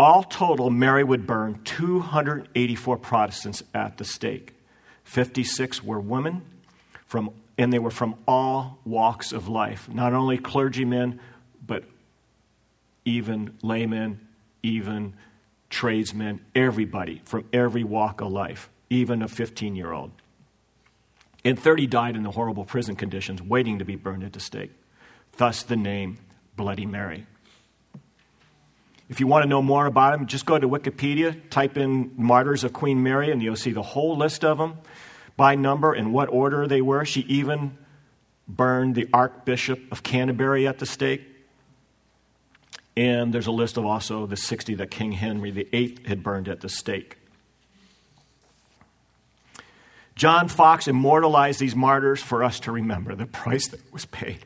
[0.01, 4.55] All total, Mary would burn 284 Protestants at the stake.
[5.03, 6.41] 56 were women
[7.05, 11.19] from and they were from all walks of life, not only clergymen,
[11.67, 11.83] but
[13.05, 14.25] even laymen,
[14.63, 15.13] even
[15.69, 20.09] tradesmen, everybody from every walk of life, even a 15 year old.
[21.45, 24.71] And 30 died in the horrible prison conditions, waiting to be burned at the stake.
[25.37, 26.17] Thus the name
[26.55, 27.27] Bloody Mary.
[29.11, 32.63] If you want to know more about him, just go to Wikipedia, type in Martyrs
[32.63, 34.77] of Queen Mary, and you'll see the whole list of them
[35.35, 37.03] by number and what order they were.
[37.03, 37.77] She even
[38.47, 41.23] burned the Archbishop of Canterbury at the stake.
[42.95, 46.61] And there's a list of also the 60 that King Henry VIII had burned at
[46.61, 47.17] the stake.
[50.15, 54.45] John Foxe immortalized these martyrs for us to remember the price that was paid.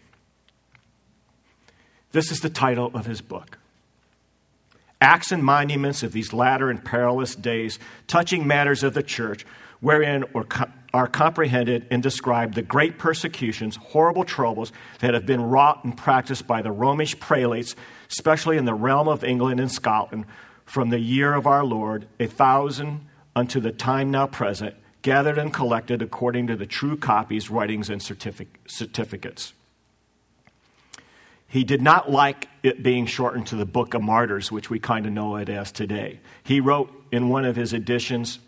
[2.14, 3.60] This is the title of his book
[5.06, 7.78] Acts and Monuments of These Latter and Perilous Days,
[8.08, 9.46] touching matters of the church,
[9.80, 10.26] wherein
[10.96, 16.48] are comprehended and described the great persecutions, horrible troubles that have been wrought and practiced
[16.48, 17.76] by the Romish prelates,
[18.10, 20.26] especially in the realm of England and Scotland,
[20.66, 25.54] from the year of our Lord, a thousand unto the time now present, gathered and
[25.54, 29.54] collected according to the true copies, writings, and certific- certificates.
[31.48, 35.06] He did not like it being shortened to the Book of Martyrs, which we kind
[35.06, 36.20] of know it as today.
[36.44, 38.40] He wrote in one of his editions,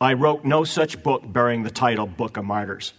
[0.00, 2.92] I wrote no such book bearing the title Book of Martyrs.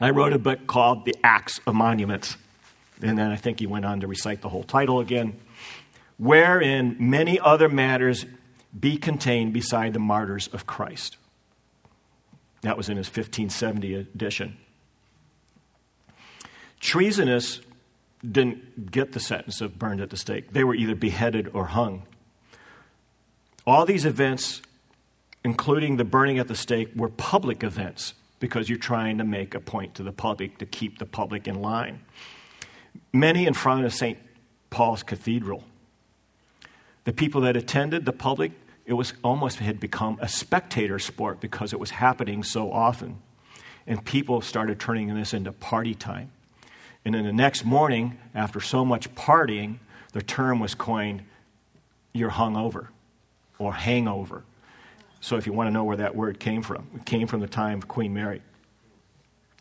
[0.00, 2.36] I wrote a book called The Acts of Monuments.
[3.02, 5.38] And then I think he went on to recite the whole title again
[6.18, 8.26] wherein many other matters
[8.78, 11.16] be contained beside the martyrs of Christ.
[12.62, 14.58] That was in his 1570 edition.
[16.80, 17.60] Treasonous
[18.28, 22.04] didn't get the sentence of burned at the stake, they were either beheaded or hung.
[23.66, 24.62] All these events,
[25.44, 29.60] including the burning at the stake, were public events because you're trying to make a
[29.60, 32.00] point to the public to keep the public in line.
[33.12, 34.18] Many in front of St.
[34.70, 35.64] Paul's Cathedral
[37.08, 38.52] the people that attended, the public,
[38.84, 43.16] it was almost had become a spectator sport because it was happening so often.
[43.86, 46.30] And people started turning this into party time.
[47.04, 49.78] And then the next morning, after so much partying,
[50.12, 51.22] the term was coined,
[52.12, 52.88] you're hungover
[53.58, 54.44] or hangover.
[55.20, 57.48] So if you want to know where that word came from, it came from the
[57.48, 58.42] time of Queen Mary.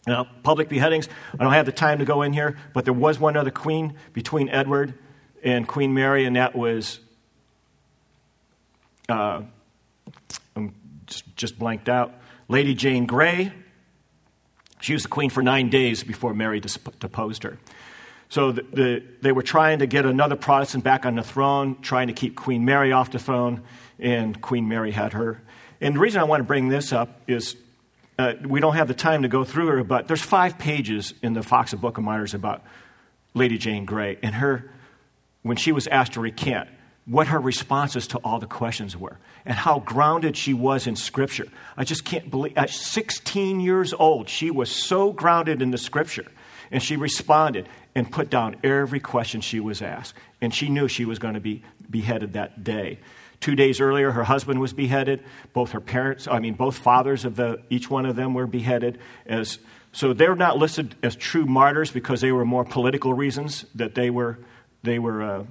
[0.05, 3.19] Now, public beheadings, I don't have the time to go in here, but there was
[3.19, 4.93] one other queen between Edward
[5.43, 6.99] and Queen Mary, and that was
[9.09, 9.41] uh,
[10.55, 10.73] I'm
[11.05, 12.13] just, just blanked out.
[12.47, 13.51] Lady Jane Grey.
[14.79, 17.57] She was the queen for nine days before Mary deposed her.
[18.29, 22.07] So the, the, they were trying to get another Protestant back on the throne, trying
[22.07, 23.63] to keep Queen Mary off the throne,
[23.99, 25.41] and Queen Mary had her.
[25.79, 27.55] And the reason I want to bring this up is
[28.19, 31.33] uh, we don't have the time to go through her, but there's five pages in
[31.33, 32.63] the Foxe Book of Martyrs about
[33.33, 34.71] Lady Jane Grey and her
[35.43, 36.69] when she was asked to recant
[37.07, 41.47] what her responses to all the questions were and how grounded she was in Scripture.
[41.77, 46.27] I just can't believe, at 16 years old, she was so grounded in the Scripture.
[46.69, 50.13] And she responded and put down every question she was asked.
[50.41, 52.99] And she knew she was going to be beheaded that day.
[53.39, 55.23] Two days earlier, her husband was beheaded.
[55.53, 58.99] Both her parents, I mean, both fathers of the, each one of them were beheaded.
[59.25, 59.59] As,
[59.93, 64.09] so they're not listed as true martyrs because they were more political reasons that they
[64.09, 64.39] were,
[64.83, 65.43] they were uh,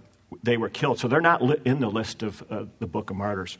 [0.43, 0.99] they were killed.
[0.99, 3.59] So they're not in the list of uh, the Book of Martyrs.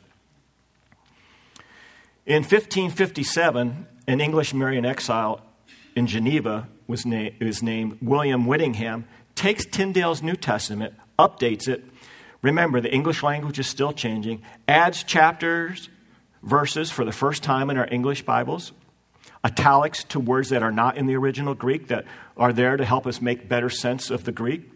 [2.25, 5.41] In 1557, an English Marian exile
[5.95, 9.05] in Geneva was, na- was named William Whittingham,
[9.35, 11.85] takes Tyndale's New Testament, updates it.
[12.41, 15.89] Remember, the English language is still changing, adds chapters,
[16.43, 18.73] verses for the first time in our English Bibles,
[19.43, 22.05] italics to words that are not in the original Greek that
[22.35, 24.69] are there to help us make better sense of the Greek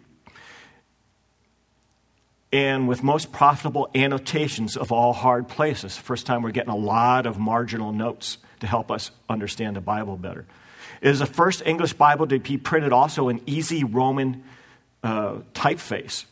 [2.51, 5.97] and with most profitable annotations of all hard places.
[5.97, 10.17] First time we're getting a lot of marginal notes to help us understand the Bible
[10.17, 10.45] better.
[11.01, 14.43] It is the first English Bible to be printed also in easy Roman
[15.03, 16.25] uh, typeface.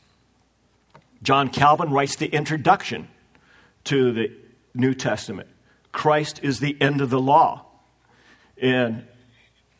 [1.23, 3.07] John Calvin writes the introduction
[3.85, 4.31] to the
[4.73, 5.49] New Testament
[5.91, 7.65] Christ is the end of the law.
[8.61, 9.07] And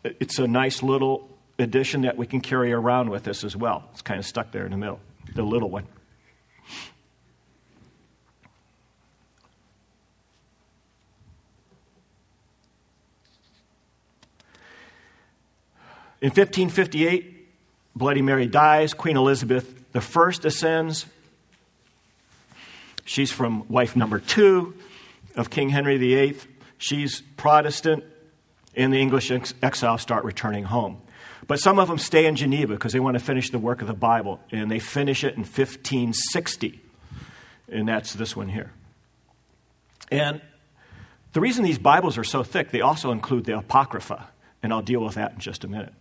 [0.04, 1.30] it's a nice little
[1.60, 3.84] addition that we can carry around with us as well.
[3.92, 5.00] It's kind of stuck there in the middle,
[5.36, 5.86] the little one.
[16.22, 17.48] In 1558,
[17.96, 18.94] Bloody Mary dies.
[18.94, 20.00] Queen Elizabeth I
[20.44, 21.06] ascends.
[23.06, 24.76] She's from wife number two
[25.36, 26.38] of King Henry VIII.
[26.78, 28.04] she's Protestant,
[28.76, 31.02] and the English ex- exiles start returning home.
[31.48, 33.88] But some of them stay in Geneva because they want to finish the work of
[33.88, 36.80] the Bible, and they finish it in 1560.
[37.70, 38.72] And that's this one here.
[40.12, 40.42] And
[41.34, 44.30] the reason these Bibles are so thick, they also include the Apocrypha,
[44.62, 45.94] and I'll deal with that in just a minute.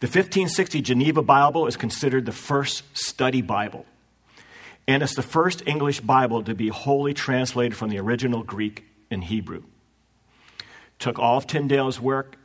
[0.00, 3.84] The 1560 Geneva Bible is considered the first study Bible,
[4.86, 9.24] and it's the first English Bible to be wholly translated from the original Greek and
[9.24, 9.64] Hebrew.
[11.00, 12.36] Took all of Tyndale's work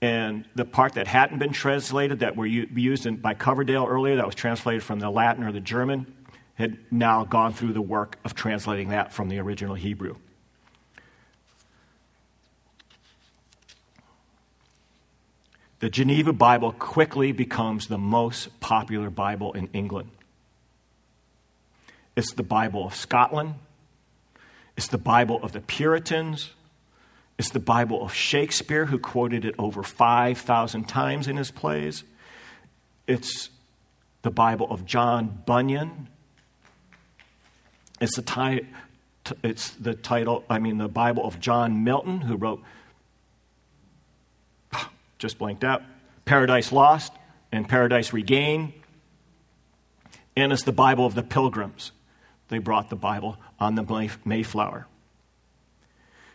[0.00, 4.26] and the part that hadn't been translated, that were used in, by Coverdale earlier, that
[4.26, 6.14] was translated from the Latin or the German,
[6.54, 10.16] had now gone through the work of translating that from the original Hebrew.
[15.84, 20.08] The Geneva Bible quickly becomes the most popular Bible in England.
[22.16, 23.56] It's the Bible of Scotland.
[24.78, 26.52] It's the Bible of the Puritans.
[27.36, 32.02] It's the Bible of Shakespeare, who quoted it over 5,000 times in his plays.
[33.06, 33.50] It's
[34.22, 36.08] the Bible of John Bunyan.
[38.00, 38.66] It's the, ti-
[39.42, 42.62] it's the title, I mean, the Bible of John Milton, who wrote,
[45.24, 45.82] just blanked out,
[46.26, 47.10] Paradise Lost
[47.50, 48.74] and Paradise Regained.
[50.36, 51.92] And it's the Bible of the Pilgrims.
[52.48, 54.86] They brought the Bible on the Mayflower.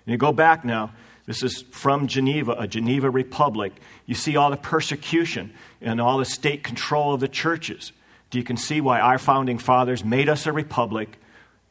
[0.06, 0.92] And you go back now,
[1.28, 3.74] this is from Geneva, a Geneva Republic.
[4.08, 7.92] You see all the persecution and all the state control of the churches.
[8.32, 11.20] Do you can see why our founding fathers made us a republic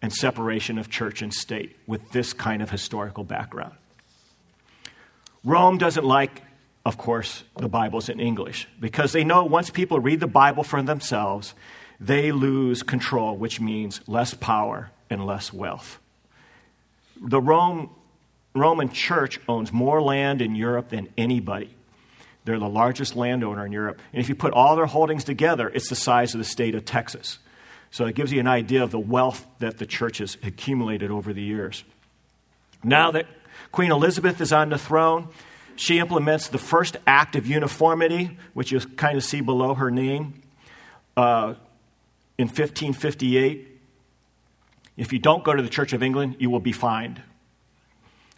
[0.01, 3.75] and separation of church and state with this kind of historical background?
[5.43, 6.43] Rome doesn't like,
[6.89, 10.83] of course, the Bibles in English because they know once people read the Bible for
[10.83, 11.53] themselves,
[12.01, 15.99] they lose control, which means less power and less wealth.
[17.21, 17.91] The Rome
[18.55, 21.69] Roman church owns more land in Europe than anybody.
[22.47, 24.01] They're the largest landowner in Europe.
[24.15, 26.87] And if you put all their holdings together, it's the size of the state of
[26.87, 27.39] Texas.
[27.91, 31.35] So it gives you an idea of the wealth that the church has accumulated over
[31.35, 31.85] the years.
[32.83, 33.27] Now that
[33.73, 35.29] Queen Elizabeth is on the throne,
[35.79, 40.43] she implements the first act of uniformity, which you kind of see below her name,
[41.17, 41.55] uh,
[42.37, 43.81] in 1558.
[44.97, 47.23] If you don't go to the Church of England, you will be fined.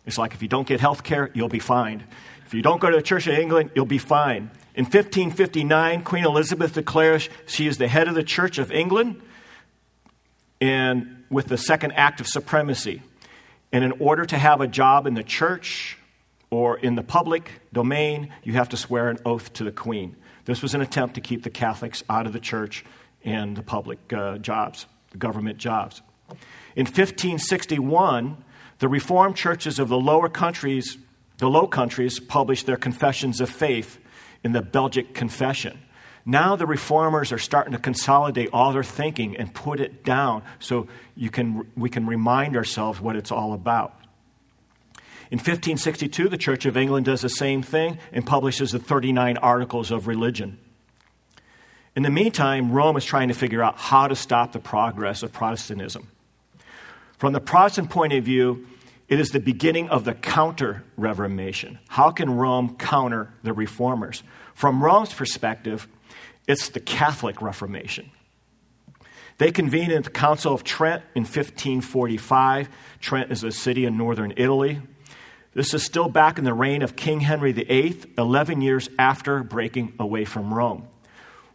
[0.05, 2.05] It's like if you don't get health care, you'll be fined.
[2.45, 4.51] If you don't go to the Church of England, you'll be fined.
[4.75, 9.21] In 1559, Queen Elizabeth declares she is the head of the Church of England
[10.61, 13.01] and with the second act of supremacy.
[13.73, 15.97] And in order to have a job in the church
[16.51, 20.17] or in the public domain, you have to swear an oath to the Queen.
[20.45, 22.85] This was an attempt to keep the Catholics out of the church
[23.25, 26.03] and the public uh, jobs, the government jobs.
[26.77, 28.45] In 1561,
[28.79, 30.99] the Reformed churches of the lower countries,
[31.39, 33.99] the Low Countries, published their confessions of faith
[34.43, 35.79] in the Belgic Confession.
[36.25, 40.87] Now the reformers are starting to consolidate all their thinking and put it down so
[41.17, 44.00] you can, we can remind ourselves what it's all about.
[45.31, 49.93] In 1562, the Church of England does the same thing and publishes the 39 Articles
[49.93, 50.59] of Religion.
[51.95, 55.33] In the meantime, Rome is trying to figure out how to stop the progress of
[55.33, 56.09] Protestantism.
[57.19, 58.67] From the Protestant point of view,
[59.09, 61.79] it is the beginning of the counter Reformation.
[61.89, 64.23] How can Rome counter the reformers?
[64.55, 65.87] From Rome's perspective,
[66.49, 68.11] it's the Catholic Reformation.
[69.39, 72.69] They convened at the Council of Trent in 1545.
[73.01, 74.81] Trent is a city in northern Italy.
[75.53, 79.95] This is still back in the reign of King Henry VIII, 11 years after breaking
[79.99, 80.87] away from Rome.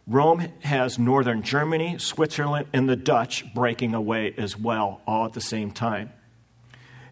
[0.06, 5.40] Rome has northern Germany, Switzerland, and the Dutch breaking away as well, all at the
[5.40, 6.12] same time.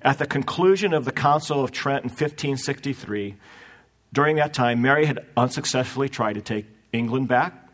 [0.03, 3.37] At the conclusion of the Council of Trent in 1563,
[4.13, 7.67] during that time, Mary had unsuccessfully tried to take England back.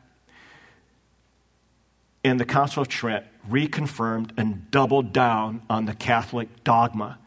[2.23, 7.19] And the Council of Trent reconfirmed and doubled down on the Catholic dogma.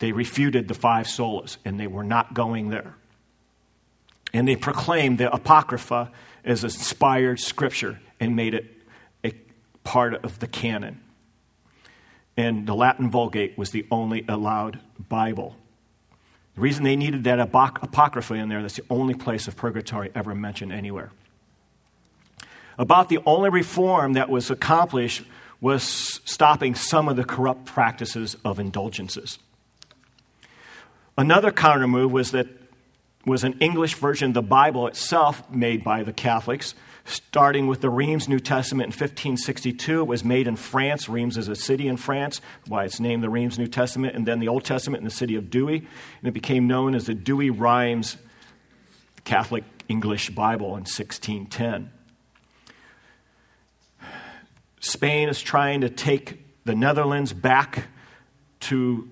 [0.00, 2.94] They refuted the five solas, and they were not going there.
[4.32, 6.10] And they proclaimed the Apocrypha
[6.44, 8.64] as inspired scripture and made it
[9.22, 9.32] a
[9.84, 11.00] part of the canon.
[12.36, 15.56] And the Latin Vulgate was the only allowed Bible.
[16.54, 20.34] The reason they needed that Apocrypha in there, that's the only place of purgatory ever
[20.34, 21.10] mentioned anywhere.
[22.78, 25.22] About the only reform that was accomplished
[25.60, 25.82] was
[26.24, 29.38] stopping some of the corrupt practices of indulgences.
[31.16, 32.46] Another counter move was that
[33.26, 36.74] was an English version of the Bible itself made by the Catholics.
[37.04, 41.08] Starting with the Reims New Testament in 1562, it was made in France.
[41.08, 44.38] Reims is a city in France, why it's named the Reims New Testament, and then
[44.38, 45.78] the Old Testament in the city of Douay.
[45.78, 48.16] And it became known as the Douay Rheims
[49.24, 51.90] Catholic English Bible in 1610.
[54.80, 57.88] Spain is trying to take the Netherlands back
[58.60, 59.08] to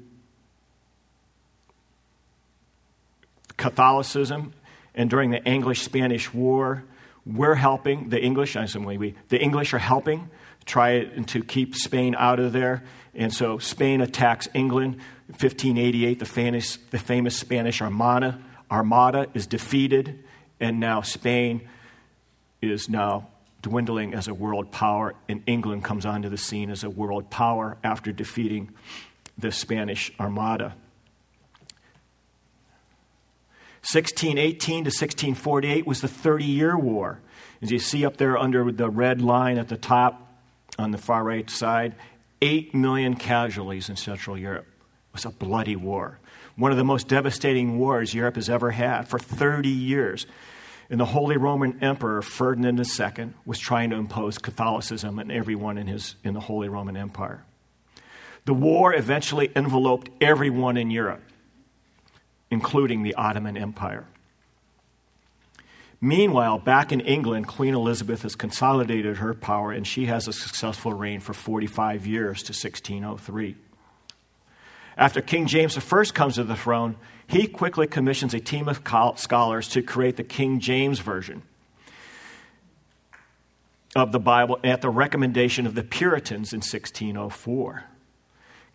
[3.59, 4.54] Catholicism.
[4.94, 6.84] And during the English Spanish War,
[7.26, 10.30] we're helping the English, I assume we, the English are helping
[10.64, 12.84] try to keep Spain out of there.
[13.14, 14.96] And so Spain attacks England.
[15.28, 18.40] 1588, the famous, the famous Spanish Armada,
[18.70, 20.24] Armada is defeated,
[20.59, 21.68] and now Spain
[22.62, 23.28] is now
[23.61, 27.76] dwindling as a world power, and England comes onto the scene as a world power
[27.84, 28.70] after defeating
[29.36, 30.74] the Spanish Armada.
[33.82, 37.20] 1618 to 1648 was the 30 year war.
[37.62, 40.40] As you see up there under the red line at the top
[40.78, 41.94] on the far right side,
[42.42, 44.66] 8 million casualties in Central Europe.
[44.68, 46.18] It was a bloody war.
[46.56, 50.26] One of the most devastating wars Europe has ever had for 30 years.
[50.90, 55.86] And the Holy Roman Emperor Ferdinand II was trying to impose Catholicism on everyone in,
[55.86, 57.44] his, in the Holy Roman Empire.
[58.46, 61.20] The war eventually enveloped everyone in Europe,
[62.51, 64.07] including the Ottoman Empire.
[66.01, 70.92] Meanwhile, back in England, Queen Elizabeth has consolidated her power and she has a successful
[70.92, 73.57] reign for 45 years to 1603.
[74.96, 76.96] After King James I comes to the throne,
[77.26, 78.82] he quickly commissions a team of
[79.16, 81.42] scholars to create the King James Version
[83.94, 87.84] of the Bible at the recommendation of the Puritans in 1604.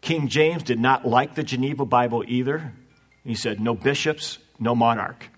[0.01, 2.73] King James did not like the Geneva Bible either.
[3.25, 5.29] He said, no bishops, no monarch.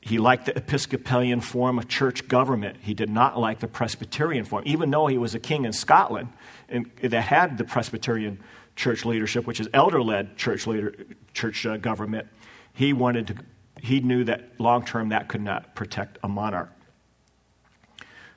[0.00, 2.78] He liked the Episcopalian form of church government.
[2.80, 6.28] He did not like the Presbyterian form, even though he was a king in Scotland
[6.68, 8.38] and that had the Presbyterian
[8.76, 10.94] church leadership, which is elder led church, leader,
[11.34, 12.28] church uh, government,
[12.72, 13.36] he wanted to,
[13.82, 16.70] he knew that long term that could not protect a monarch.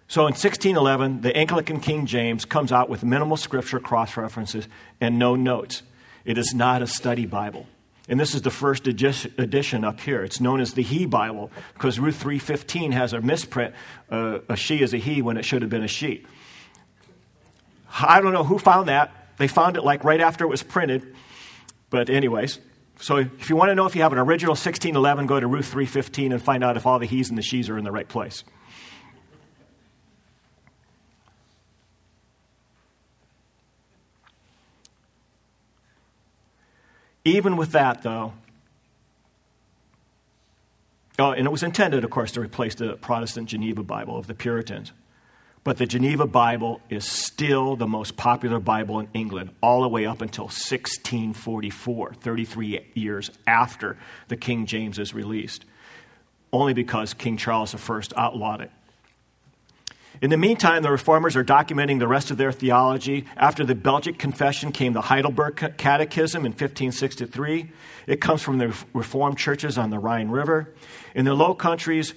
[0.08, 4.68] So in 1611, the Anglican King James comes out with minimal scripture cross references
[5.00, 5.84] and no notes.
[6.26, 7.68] It is not a study Bible.
[8.10, 10.24] And this is the first edition up here.
[10.24, 13.76] It's known as the He Bible because Ruth 3:15 has a misprint.
[14.10, 16.26] Uh, a she is a he when it should have been a she.
[18.02, 19.12] I don't know who found that.
[19.38, 21.16] They found it like right after it was printed.
[21.90, 22.60] But, anyways,
[23.00, 25.74] so if you want to know if you have an original 1611, go to Ruth
[25.74, 28.08] 3.15 and find out if all the he's and the she's are in the right
[28.08, 28.44] place.
[37.26, 38.34] Even with that, though,
[41.18, 44.34] oh, and it was intended, of course, to replace the Protestant Geneva Bible of the
[44.34, 44.94] Puritans.
[45.64, 50.06] But the Geneva Bible is still the most popular Bible in England, all the way
[50.06, 53.98] up until 1644, 33 years after
[54.30, 55.66] the King James is released,
[56.54, 58.72] only because King Charles I outlawed it.
[60.22, 63.26] In the meantime, the reformers are documenting the rest of their theology.
[63.38, 67.72] After the Belgic Confession came the Heidelberg Catechism in 1563.
[68.06, 70.74] It comes from the Reformed churches on the Rhine River.
[71.16, 72.14] In the Low Countries,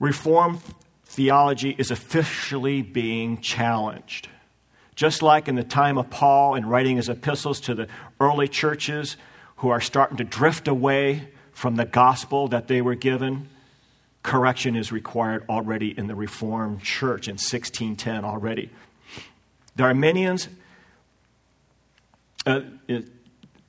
[0.00, 0.60] Reformed
[1.04, 4.28] theology is officially being challenged.
[4.94, 7.88] Just like in the time of Paul in writing his epistles to the
[8.20, 9.16] early churches
[9.56, 13.48] who are starting to drift away from the gospel that they were given,
[14.24, 18.70] correction is required already in the Reformed church in 1610 already.
[19.76, 20.48] The Arminians,
[22.46, 22.62] uh,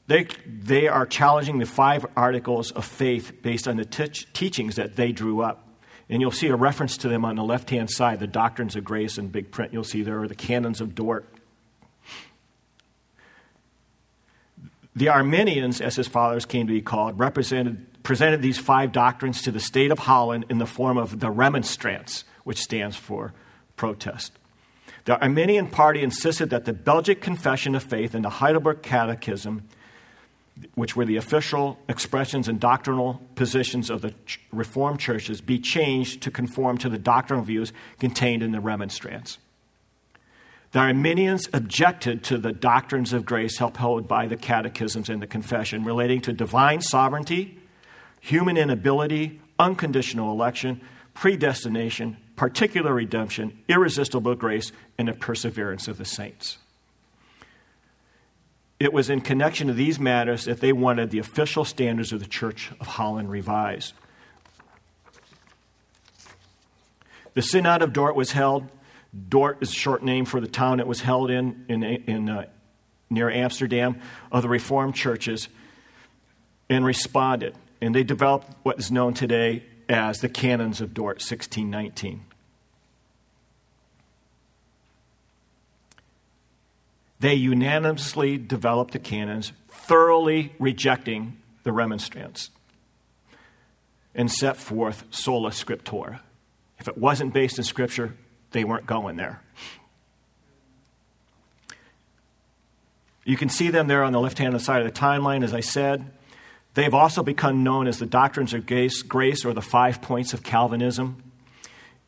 [0.07, 5.11] they, they are challenging the five articles of faith based on the teachings that they
[5.11, 5.67] drew up.
[6.07, 8.83] And you'll see a reference to them on the left hand side, the doctrines of
[8.83, 9.73] grace in big print.
[9.73, 11.27] You'll see there are the canons of Dort.
[14.95, 19.51] The Arminians, as his fathers came to be called, represented, presented these five doctrines to
[19.51, 23.33] the state of Holland in the form of the Remonstrance, which stands for
[23.75, 24.31] protest.
[25.03, 29.67] The Arminian party insisted that the Belgic Confession of Faith and the Heidelberg Catechism
[30.75, 34.13] which were the official expressions and doctrinal positions of the
[34.51, 39.37] Reformed churches, be changed to conform to the doctrinal views contained in the Remonstrance.
[40.71, 45.83] The Arminians objected to the doctrines of grace upheld by the catechisms and the confession
[45.83, 47.59] relating to divine sovereignty,
[48.25, 50.81] human inability, unconditional election,
[51.13, 56.57] predestination, particular redemption, irresistible grace, and the perseverance of the saints.
[58.79, 62.25] it was in connection to these matters that they wanted the official standards of the
[62.25, 63.93] Church of Holland revised.
[67.35, 68.67] The Synod of Dort was held.
[69.29, 72.45] Dort is a short name for the town it was held in, in, in uh,
[73.09, 74.01] near Amsterdam,
[74.31, 75.47] of the Reformed churches,
[76.69, 77.55] and responded.
[77.81, 82.25] And they developed what is known today as the Canons of Dort, 1619.
[87.19, 92.51] They unanimously developed the canons, thoroughly rejecting the remonstrance,
[94.13, 96.19] and set forth sola scriptura.
[96.79, 98.13] If it wasn't based in Scripture,
[98.51, 99.41] they weren't going there.
[103.23, 105.61] You can see them there on the left hand side of the timeline, as I
[105.61, 106.05] said.
[106.75, 111.23] They've also become known as the doctrines of grace, or the five points of Calvinism.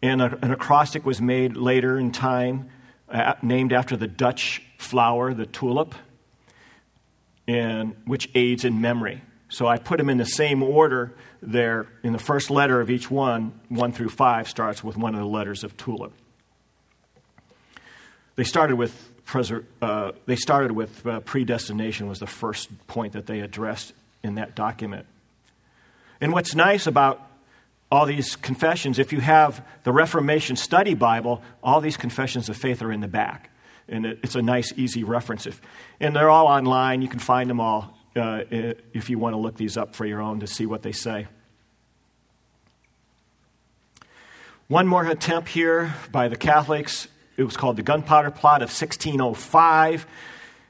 [0.01, 2.70] And an acrostic was made later in time,
[3.09, 5.95] uh, named after the Dutch flower, the tulip,
[7.47, 9.22] and which aids in memory.
[9.47, 11.88] So I put them in the same order there.
[12.03, 15.28] In the first letter of each one, one through five, starts with one of the
[15.28, 16.11] letters of tulip.
[18.36, 19.13] They started with
[19.82, 23.93] uh, they started with uh, predestination was the first point that they addressed
[24.24, 25.05] in that document.
[26.20, 27.22] And what's nice about
[27.91, 32.82] all these confessions, if you have the Reformation Study Bible, all these confessions of faith
[32.82, 33.49] are in the back.
[33.88, 35.45] And it's a nice, easy reference.
[35.45, 35.61] If,
[35.99, 37.01] and they're all online.
[37.01, 40.22] You can find them all uh, if you want to look these up for your
[40.22, 41.28] own to see what they say.
[44.68, 47.07] One more attempt here by the Catholics.
[47.38, 50.05] It was called the Gunpowder Plot of 1605.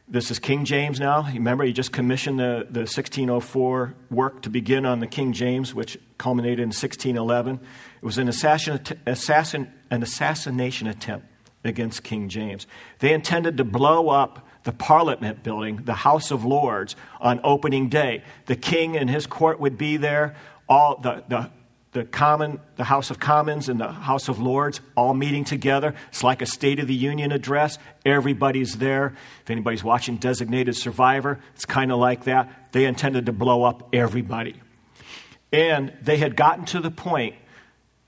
[0.09, 1.29] This is King James now.
[1.33, 5.97] Remember, he just commissioned the, the 1604 work to begin on the King James, which
[6.17, 7.59] culminated in 1611.
[8.01, 11.27] It was an, assassin, assassin, an assassination attempt
[11.65, 12.67] against King James.
[12.99, 18.23] They intended to blow up the Parliament building, the House of Lords, on opening day.
[18.45, 20.37] The king and his court would be there.
[20.69, 21.51] All the, the
[21.97, 25.95] the common the house of commons and the house of lords all meeting together.
[26.09, 27.79] It's like a state of the union address.
[28.05, 29.15] Everybody's there.
[29.43, 32.71] If anybody's watching designated survivor it's kind of like that.
[32.71, 34.55] They intended to blow up everybody.
[35.51, 37.35] And they had gotten to the point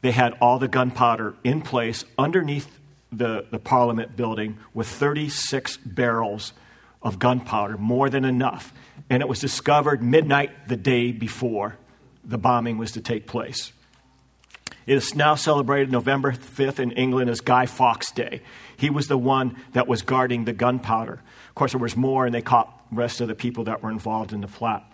[0.02, 2.70] they had all the gunpowder in place underneath
[3.12, 6.54] the, the parliament building with 36 barrels
[7.02, 8.74] of gunpowder more than enough.
[9.10, 11.78] And it was discovered midnight the day before
[12.24, 13.74] the bombing was to take place.
[14.90, 18.42] It is now celebrated November 5th in England as Guy Fawkes Day.
[18.76, 21.22] He was the one that was guarding the gunpowder.
[21.50, 23.92] Of course, there was more, and they caught the rest of the people that were
[23.92, 24.92] involved in the plot.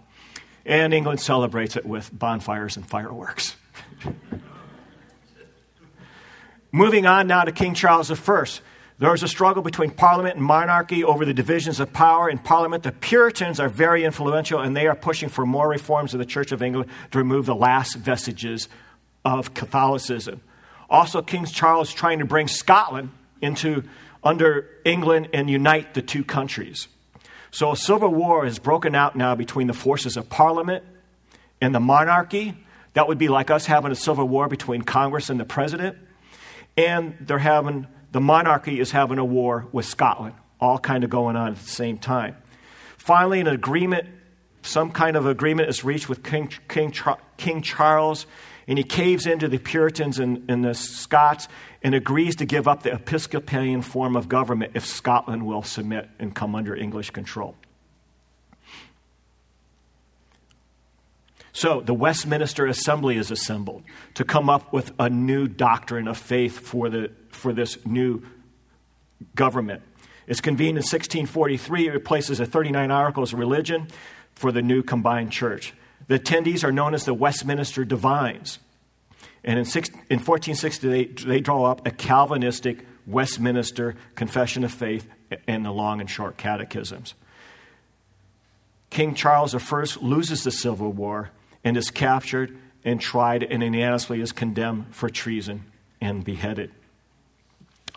[0.66, 3.56] And England celebrates it with bonfires and fireworks.
[6.74, 8.46] Moving on now to King Charles I.
[9.00, 12.84] There is a struggle between Parliament and monarchy over the divisions of power in Parliament.
[12.84, 16.52] The Puritans are very influential, and they are pushing for more reforms of the Church
[16.52, 18.68] of England to remove the last vestiges
[19.26, 20.40] of Catholicism.
[20.90, 23.10] Also, King Charles trying to bring Scotland
[23.42, 23.84] into
[24.24, 26.88] under England and unite the two countries.
[27.52, 30.84] So a civil war has broken out now between the forces of Parliament
[31.60, 32.56] and the monarchy.
[32.94, 35.98] That would be like us having a civil war between Congress and the president.
[36.78, 41.36] And they're having the monarchy is having a war with Scotland, all kind of going
[41.36, 42.38] on at the same time.
[42.98, 44.08] Finally, an agreement,
[44.62, 46.94] some kind of agreement is reached with King, King,
[47.38, 48.26] King Charles,
[48.68, 51.48] and he caves into the Puritans and, and the Scots
[51.84, 56.34] and agrees to give up the Episcopalian form of government if Scotland will submit and
[56.34, 57.56] come under English control.
[61.54, 63.84] So the Westminster Assembly is assembled
[64.16, 68.24] to come up with a new doctrine of faith for, the, for this new
[69.36, 69.82] government.
[70.28, 71.88] It's convened in 1643.
[71.88, 73.88] It replaces the 39 Articles of Religion
[74.34, 75.74] for the new combined church.
[76.08, 78.60] The attendees are known as the Westminster Divines.
[79.44, 85.08] And in, six, in 1460, they, they draw up a Calvinistic Westminster Confession of Faith
[85.48, 87.14] and the long and short catechisms.
[88.90, 91.32] King Charles I loses the Civil War
[91.64, 95.66] and is captured and tried and unanimously is condemned for treason
[96.00, 96.72] and beheaded.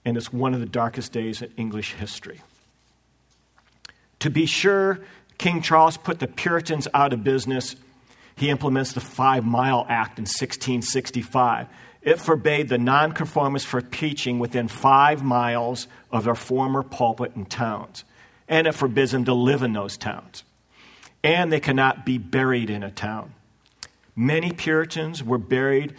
[0.03, 2.41] and it's one of the darkest days in English history.
[4.19, 4.99] To be sure,
[5.37, 7.77] King Charles put the Puritans out of business.
[8.35, 11.67] He implements the Five Mile Act in 1665.
[12.01, 18.03] It forbade the nonconformists from preaching within five miles of their former pulpit and towns,
[18.47, 20.43] and it forbids them to live in those towns.
[21.23, 23.33] And they cannot be buried in a town.
[24.15, 25.95] Many Puritans were buried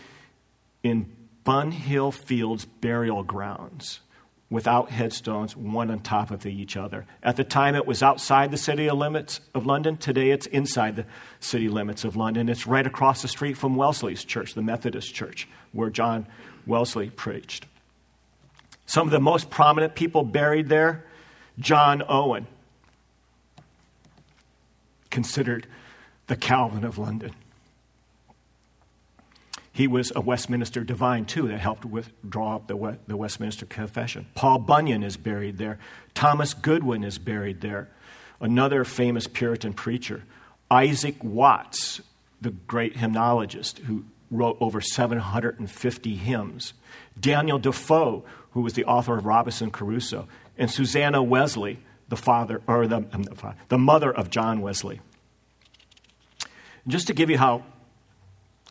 [0.82, 1.10] in
[1.44, 4.00] Bunhill Fields burial grounds
[4.54, 7.04] without headstones, one on top of each other.
[7.24, 9.96] At the time, it was outside the city limits of London.
[9.96, 11.06] Today, it's inside the
[11.40, 12.48] city limits of London.
[12.48, 16.28] It's right across the street from Wesley's church, the Methodist church, where John
[16.68, 17.66] Wesley preached.
[18.86, 21.04] Some of the most prominent people buried there
[21.58, 22.46] John Owen,
[25.10, 25.66] considered
[26.28, 27.34] the Calvin of London.
[29.74, 34.26] He was a Westminster divine, too, that helped with, draw up the, the Westminster Confession.
[34.36, 35.80] Paul Bunyan is buried there.
[36.14, 37.90] Thomas Goodwin is buried there.
[38.40, 40.22] Another famous Puritan preacher.
[40.70, 42.00] Isaac Watts,
[42.40, 46.72] the great hymnologist who wrote over 750 hymns.
[47.18, 50.28] Daniel Defoe, who was the author of Robinson Crusoe.
[50.56, 53.04] And Susanna Wesley, the father, or the,
[53.70, 55.00] the mother of John Wesley.
[56.86, 57.64] Just to give you how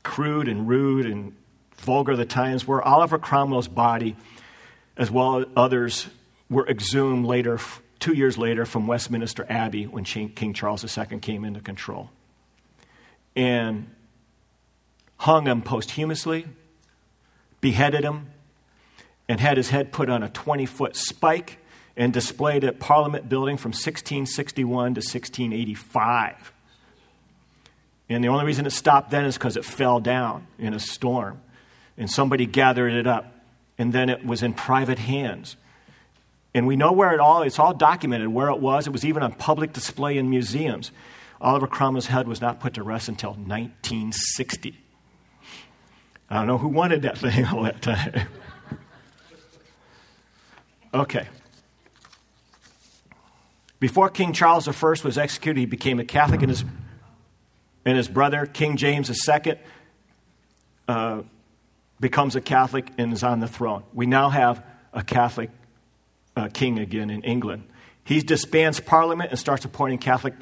[0.03, 1.35] crude and rude and
[1.77, 4.15] vulgar the times were, Oliver Cromwell's body,
[4.95, 6.07] as well as others,
[6.49, 7.59] were exhumed later,
[7.99, 12.09] two years later, from Westminster Abbey when King Charles II came into control.
[13.35, 13.89] And
[15.17, 16.45] hung him posthumously,
[17.61, 18.27] beheaded him,
[19.27, 21.59] and had his head put on a 20 foot spike
[21.95, 26.51] and displayed at Parliament Building from 1661 to 1685.
[28.13, 31.41] And the only reason it stopped then is because it fell down in a storm.
[31.97, 33.33] And somebody gathered it up.
[33.77, 35.55] And then it was in private hands.
[36.53, 38.85] And we know where it all, it's all documented where it was.
[38.85, 40.91] It was even on public display in museums.
[41.41, 44.79] Oliver Cromwell's head was not put to rest until 1960.
[46.29, 48.27] I don't know who wanted that thing all that time.
[50.93, 51.27] okay.
[53.79, 54.71] Before King Charles I
[55.03, 56.63] was executed, he became a Catholic in his
[57.85, 59.55] and his brother, King James II,
[60.87, 61.21] uh,
[61.99, 63.83] becomes a Catholic and is on the throne.
[63.93, 64.63] We now have
[64.93, 65.49] a Catholic
[66.35, 67.63] uh, king again in England.
[68.03, 70.37] He disbands Parliament and starts appointing Catholics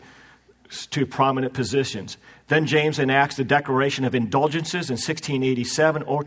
[0.87, 2.17] to prominent positions.
[2.47, 6.25] Then James enacts the Declaration of Indulgences in 1687, or,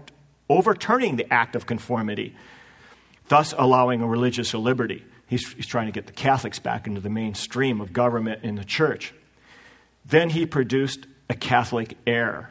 [0.48, 2.36] overturning the Act of Conformity,
[3.28, 5.04] thus allowing a religious liberty.
[5.26, 8.64] He's, he's trying to get the Catholics back into the mainstream of government in the
[8.64, 9.14] church.
[10.04, 12.50] Then he produced a Catholic heir.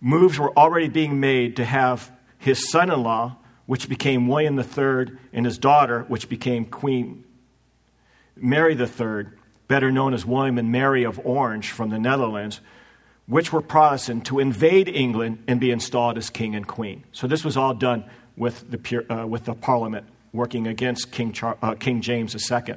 [0.00, 3.36] Moves were already being made to have his son in law,
[3.66, 7.24] which became William III, and his daughter, which became Queen
[8.36, 9.26] Mary III,
[9.66, 12.60] better known as William and Mary of Orange from the Netherlands,
[13.26, 17.02] which were Protestant, to invade England and be installed as king and queen.
[17.12, 18.04] So this was all done
[18.36, 22.76] with the, uh, with the parliament working against King, Char- uh, king James II.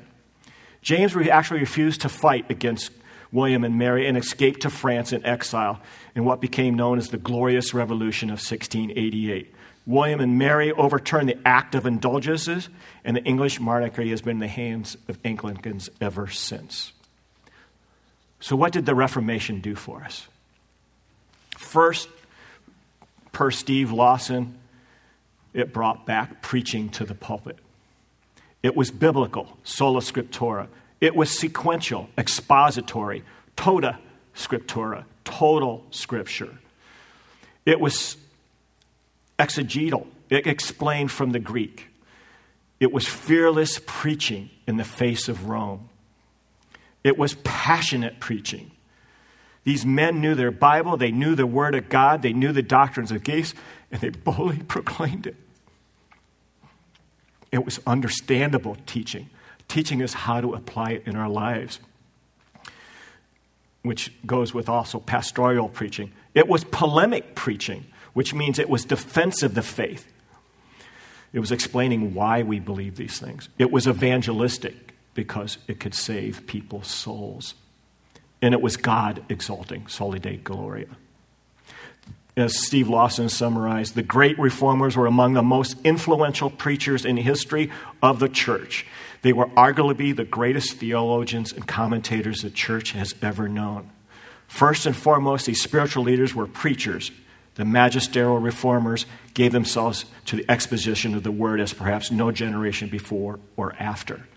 [0.82, 2.92] James actually refused to fight against
[3.32, 5.82] William and Mary and escaped to France in exile
[6.16, 9.54] in what became known as the Glorious Revolution of 1688.
[9.86, 12.70] William and Mary overturned the Act of Indulgences,
[13.04, 16.92] and the English monarchy has been in the hands of Anglicans ever since.
[18.40, 20.28] So, what did the Reformation do for us?
[21.58, 22.08] First,
[23.32, 24.58] per Steve Lawson,
[25.54, 27.58] it brought back preaching to the pulpit.
[28.62, 30.68] It was biblical, sola scriptura.
[31.02, 33.24] It was sequential, expository,
[33.56, 34.00] tota
[34.36, 36.58] scriptura, total scripture.
[37.66, 38.18] It was
[39.38, 41.88] exegetal, it explained from the Greek.
[42.80, 45.90] It was fearless preaching in the face of Rome.
[47.04, 48.72] It was passionate preaching.
[49.64, 53.12] These men knew their Bible, they knew the Word of God, they knew the doctrines
[53.12, 53.54] of grace,
[53.92, 55.36] and they boldly proclaimed it.
[57.52, 59.30] It was understandable teaching,
[59.70, 61.80] teaching us how to apply it in our lives,
[63.84, 66.12] which goes with also pastoral preaching.
[66.36, 70.12] It was polemic preaching, which means it was defense of the faith.
[71.32, 73.48] It was explaining why we believe these things.
[73.58, 77.54] It was evangelistic because it could save people's souls.
[78.42, 80.88] And it was God exalting, Soli Deo Gloria.
[82.40, 87.22] As Steve Lawson summarized, the great reformers were among the most influential preachers in the
[87.22, 87.70] history
[88.02, 88.86] of the church.
[89.24, 93.90] They were arguably the greatest theologians and commentators the church has ever known.
[94.48, 97.12] First and foremost, these spiritual leaders were preachers.
[97.56, 102.88] The magisterial reformers gave themselves to the exposition of the word as perhaps no generation
[102.88, 104.29] before or after.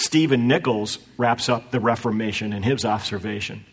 [0.00, 3.66] Stephen Nichols wraps up the Reformation in his observation.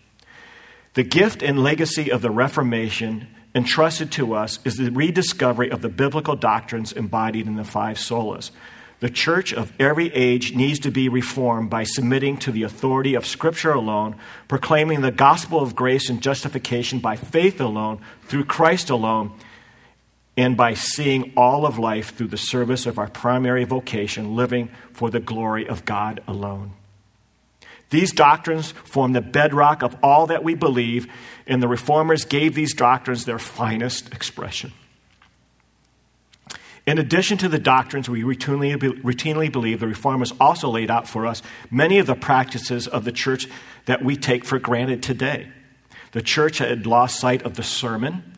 [0.93, 5.89] The gift and legacy of the Reformation entrusted to us is the rediscovery of the
[5.89, 8.51] biblical doctrines embodied in the five solas.
[8.99, 13.25] The church of every age needs to be reformed by submitting to the authority of
[13.25, 14.17] Scripture alone,
[14.49, 19.31] proclaiming the gospel of grace and justification by faith alone, through Christ alone,
[20.37, 25.09] and by seeing all of life through the service of our primary vocation, living for
[25.09, 26.73] the glory of God alone.
[27.89, 31.07] These doctrines form the bedrock of all that we believe,
[31.47, 34.73] and the reformers gave these doctrines their finest expression.
[36.85, 41.25] In addition to the doctrines we routinely, routinely believe, the reformers also laid out for
[41.25, 43.47] us many of the practices of the church
[43.85, 45.49] that we take for granted today.
[46.11, 48.36] The church had lost sight of the sermon,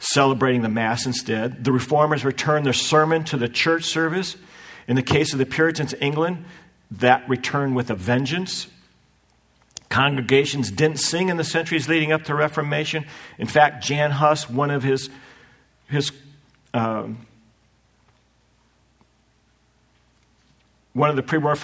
[0.00, 1.62] celebrating the Mass instead.
[1.62, 4.36] The reformers returned their sermon to the church service.
[4.88, 6.44] In the case of the Puritans in England,
[6.90, 8.66] that returned with a vengeance.
[9.90, 13.04] Congregations didn't sing in the centuries leading up to Reformation.
[13.38, 15.10] In fact, Jan Hus, one of his,
[15.88, 16.10] his
[16.72, 17.26] um,
[20.92, 21.56] one of the pre-war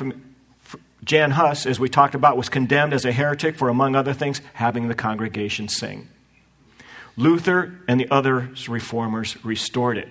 [1.04, 4.40] Jan Hus, as we talked about, was condemned as a heretic for, among other things,
[4.54, 6.08] having the congregation sing.
[7.16, 10.08] Luther and the other reformers restored it.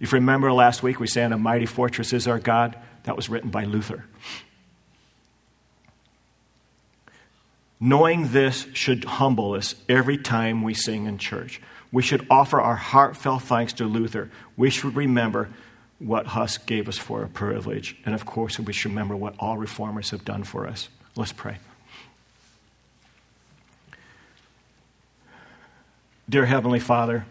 [0.00, 2.76] If you remember last week, we sang A Mighty Fortress is Our God.
[3.04, 4.04] That was written by Luther.
[7.80, 11.60] Knowing this should humble us every time we sing in church.
[11.92, 14.30] We should offer our heartfelt thanks to Luther.
[14.56, 15.50] We should remember
[15.98, 17.96] what Huss gave us for a privilege.
[18.06, 20.88] And of course, we should remember what all reformers have done for us.
[21.14, 21.58] Let's pray.
[26.26, 27.26] Dear Heavenly Father,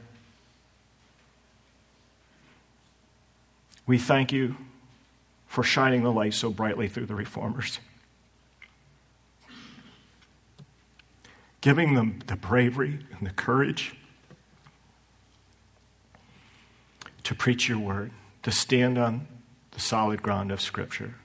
[3.88, 4.56] we thank you
[5.48, 7.80] for shining the light so brightly through the reformers,
[11.60, 13.96] giving them the bravery and the courage
[17.24, 18.12] to preach your word,
[18.44, 19.28] to stand on
[19.72, 21.16] the solid ground of Scripture,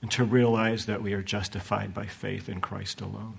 [0.00, 3.38] and to realize that we are justified by faith in Christ alone.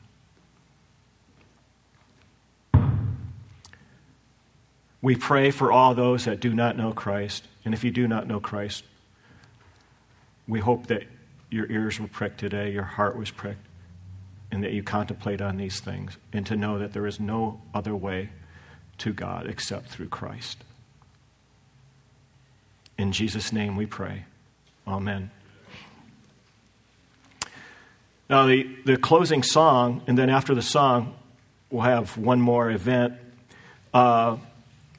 [5.04, 7.46] We pray for all those that do not know Christ.
[7.66, 8.86] And if you do not know Christ,
[10.48, 11.04] we hope that
[11.52, 13.66] your ears were pricked today, your heart was pricked,
[14.50, 17.94] and that you contemplate on these things, and to know that there is no other
[17.94, 18.30] way
[19.00, 20.64] to God except through Christ.
[22.98, 24.24] In Jesus' name we pray.
[24.88, 25.32] Amen.
[28.30, 31.14] Now, the, the closing song, and then after the song,
[31.70, 33.16] we'll have one more event.
[33.94, 34.38] Uh,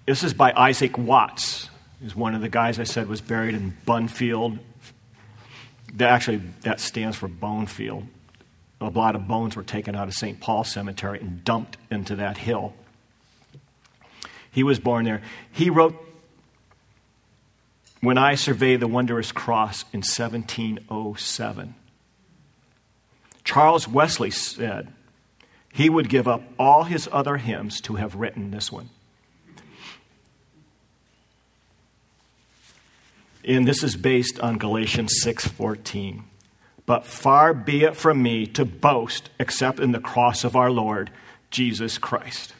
[0.07, 1.71] this is by Isaac Watts.
[2.01, 4.59] He's one of the guys I said was buried in Bunfield.
[5.95, 8.07] That actually, that stands for Bonefield.
[8.81, 10.41] A lot of bones were taken out of St.
[10.41, 12.75] Paul Cemetery and dumped into that hill.
[14.51, 15.23] He was born there.
[15.51, 15.97] He wrote
[18.01, 21.75] When I Survey the Wondrous Cross in 1707.
[23.45, 24.93] Charles Wesley said
[25.73, 28.91] he would give up all his other hymns to have written this one.
[33.47, 36.25] And this is based on Galatians 6:14.
[36.87, 41.11] But far be it from me to boast except in the cross of our Lord
[41.51, 42.54] Jesus Christ.